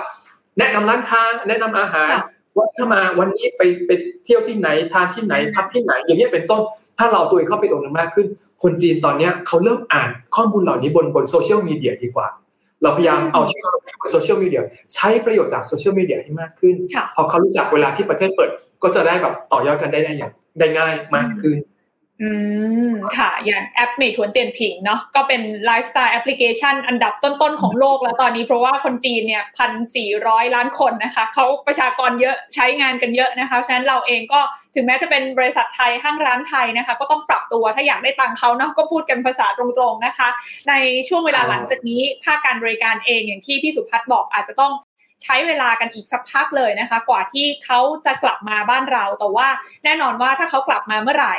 [0.58, 2.12] แนะนำร้านค้าแนะนำอาหาร
[2.56, 3.90] ว่าถ้ามาวันนี้ไปไป
[4.24, 6.62] เที่ยวที่ไหนทานที่ไหนพักที่ไหน อย่างนี้เป็นต้น
[6.98, 8.26] ถ้าเราตัวเองเข้าไปตรงนั้นมากขึ้น
[8.62, 12.28] คนจีนตอนนี้เขาเริ่มอ่านข้อมูลเหล่านี้บนบนโซเชียลมีเดียดีกว่า
[12.82, 14.62] เราพยายามเอาชื่อเราไปบนโซเชียลมีเดีย
[14.94, 16.74] ใช้ประโยชน์จากโซเชียลมีเดียให้มากขึ้น
[17.14, 18.50] พอเขารู้จักเวลาที่ประเทศเปิด
[18.82, 21.56] ก็จะได้แบบต่อยอดกันได้ได้อย่างได้ง่ายมากขึ้น
[22.20, 22.30] อื
[22.90, 34.40] ม ค่ะ อย่างแอป Meituan Dianping เนาะก็เป็นไลฟ์สไตล์แอปพลิเคชันอันดับต้นๆ ของโลกแล้วตอนนี้เพราะว่าคนจีนเนี่ยพันสี่ร้อยล้านคนนะคะเขาประชากรเยอะใช้งานกันเยอะนะคะ ฉะนั้นเราเองก็
[34.74, 40.28] ถึงแม้จะเป็นบริษัทไทยห้างร้านไทยนะคะ ก็ต้องปรับตัวถ้าอยากได้ตังค์เขาเนาะก็พูดกันภาษาตรงๆนะคะ
[40.68, 40.74] ใน
[41.08, 44.72] ช่วงเวลาหลังจากนี้ภาคการบริการเองอย่างที่พี่สุพัฒน์บอกอาจจะต้อง
[45.22, 49.48] ใช้เวลากันอีกสักพักเลยนะคะ กว่าที่เขาจะกลับมาบ้านเรา แต่ว่า
[49.84, 51.36] แน่นอนว่าถ้าเขากลับมาเมื่อไหร่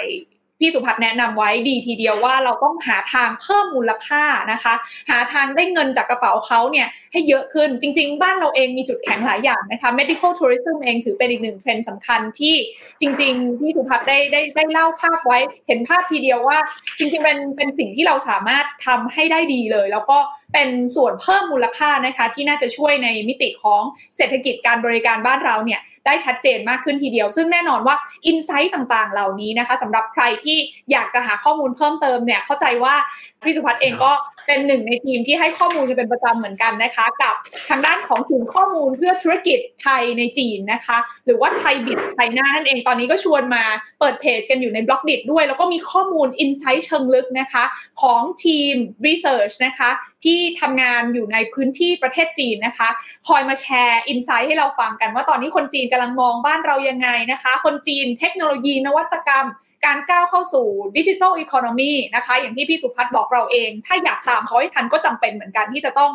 [0.64, 4.74] พี่สุพัฒน์แนะนำไว้ดีทีเดียวว่าเราต้องหาทางเพิ่มมูลค่านะคะ
[5.10, 12.56] หาทางได้เงินจากกระเป๋าเขาเนี่ยให้เยอะขึ้นจริง ๆ บ้านเราเองมีจุดแข็งหลายอย่างนะคะ medical tourism เองถือเป็นอีกหนึ่งเทรนด์สำคัญที่
[13.02, 16.58] จริงๆพี่สุพัฒน์ได้ได้ได้เล่าภาพไว้ เห็นภาพทีเดียวว่า
[17.00, 20.18] จริงๆเป็นเป็นสิ่งที่เราสามารถทำให้ได้ดีเลย แล้วก็
[20.54, 23.82] เป็นส่วนเพิ่มมูลค่านะคะ ที่น่าจะช่วยในมิติของ
[24.18, 30.58] เศรษฐกิจการบริการบ้านเราเนี่ย ได้ชัดเจนมากขึ้นทีเดียว ซึ่งแน่นอนว่าอินไซต์ต่างๆ เหล่านี้นะคะสำหรับใครที่
[30.92, 32.96] อยากจะหาข้อมูลเพิ่มเติมเนี่ยเข้าใจว่า
[33.44, 34.12] พี่สุพัฒน์เองก็
[34.48, 37.34] เป็นหนึ่งในทีมที่ให้ข้อมูลกันเป็นประจำเหมือนกันนะคะ กับ
[37.70, 43.64] ทางด้านของศูนย์ข้อมูลเพื่อธุรกิจไทยในจีนนะคะ หรือว่าไทยบิดไทยหน้านั่นเองตอนนี้ก็ชวนมา
[44.00, 47.64] เปิดเพจกันอยู่ในบล็อกดิด้วย แล้วก็มีข้อมูลอินไซต์เชิงลึกนะคะ
[48.02, 48.74] ของทีม
[49.08, 49.90] รีเสิร์ชนะคะ
[50.26, 52.90] ที่ทำงานอยู่ในพื้นที่ประเทศจีนนะคะ
[53.28, 59.48] คอยมาแชร์อินไซต์ให้เราฟังกันว่าตอนนี้คนจีนกำลังมองบ้านเรายังไงนะคะ คนจีนเทคโนโลยีนวัตกรรม
[59.86, 66.12] การก้าวเข้าสู่ดิจิทัลอีโคโนมีนะคะ อย่างที่พี่สุพัฒน์บอกเราเอง ถ้าอยากตามเขาให้ทันก็จำเป็นเหมือนกันที่จะต้อง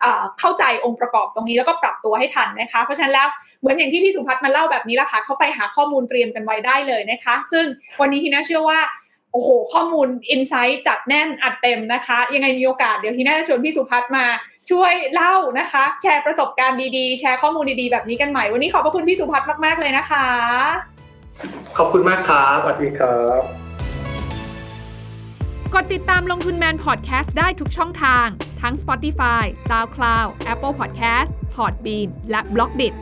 [0.00, 0.06] เอ
[0.40, 3.28] เข้าใจองค์ประกอบตรงนี้แล้วก็ปรับตัวให้ทันนะคะ เพราะฉะนั้นแล้ว
[3.60, 7.64] เหมือนอย่างที่พี่สุพัฒน์มาเล่าแบบนี้ละค่ะเข้าไปหาข้อมูลเตรียมกันไว้ได้เลยนะคะ ซึ่ง
[8.00, 8.80] วันนี้ทีน่าเชื่อว่า
[9.32, 14.24] โอ้โห ข้อมูลอินไซต์จัดแน่นอัดเต็มนะคะ ยังไงมีโอกาสเดี๋ยวทีน่าจะชวนพี่สุพัฒน์มา
[14.70, 20.26] ช่วยเล่านะคะ แชร์ประสบการณ์ดีๆ แชร์ข้อมูลดีๆ แบบนี้กันใหม่ วันนี้ขอบพระคุณพี่สุพัฒน์มากๆเลยนะคะ
[21.76, 23.40] ขอบคุณมากครับสวัสดีครับ
[25.74, 28.26] กดติดตามลงทุนแมนพอดแคสต์ได้ทุกช่องทาง
[28.60, 32.94] ทั้ง Spotify, SoundCloud, Apple Podcast, Podbean และ b l o k d i t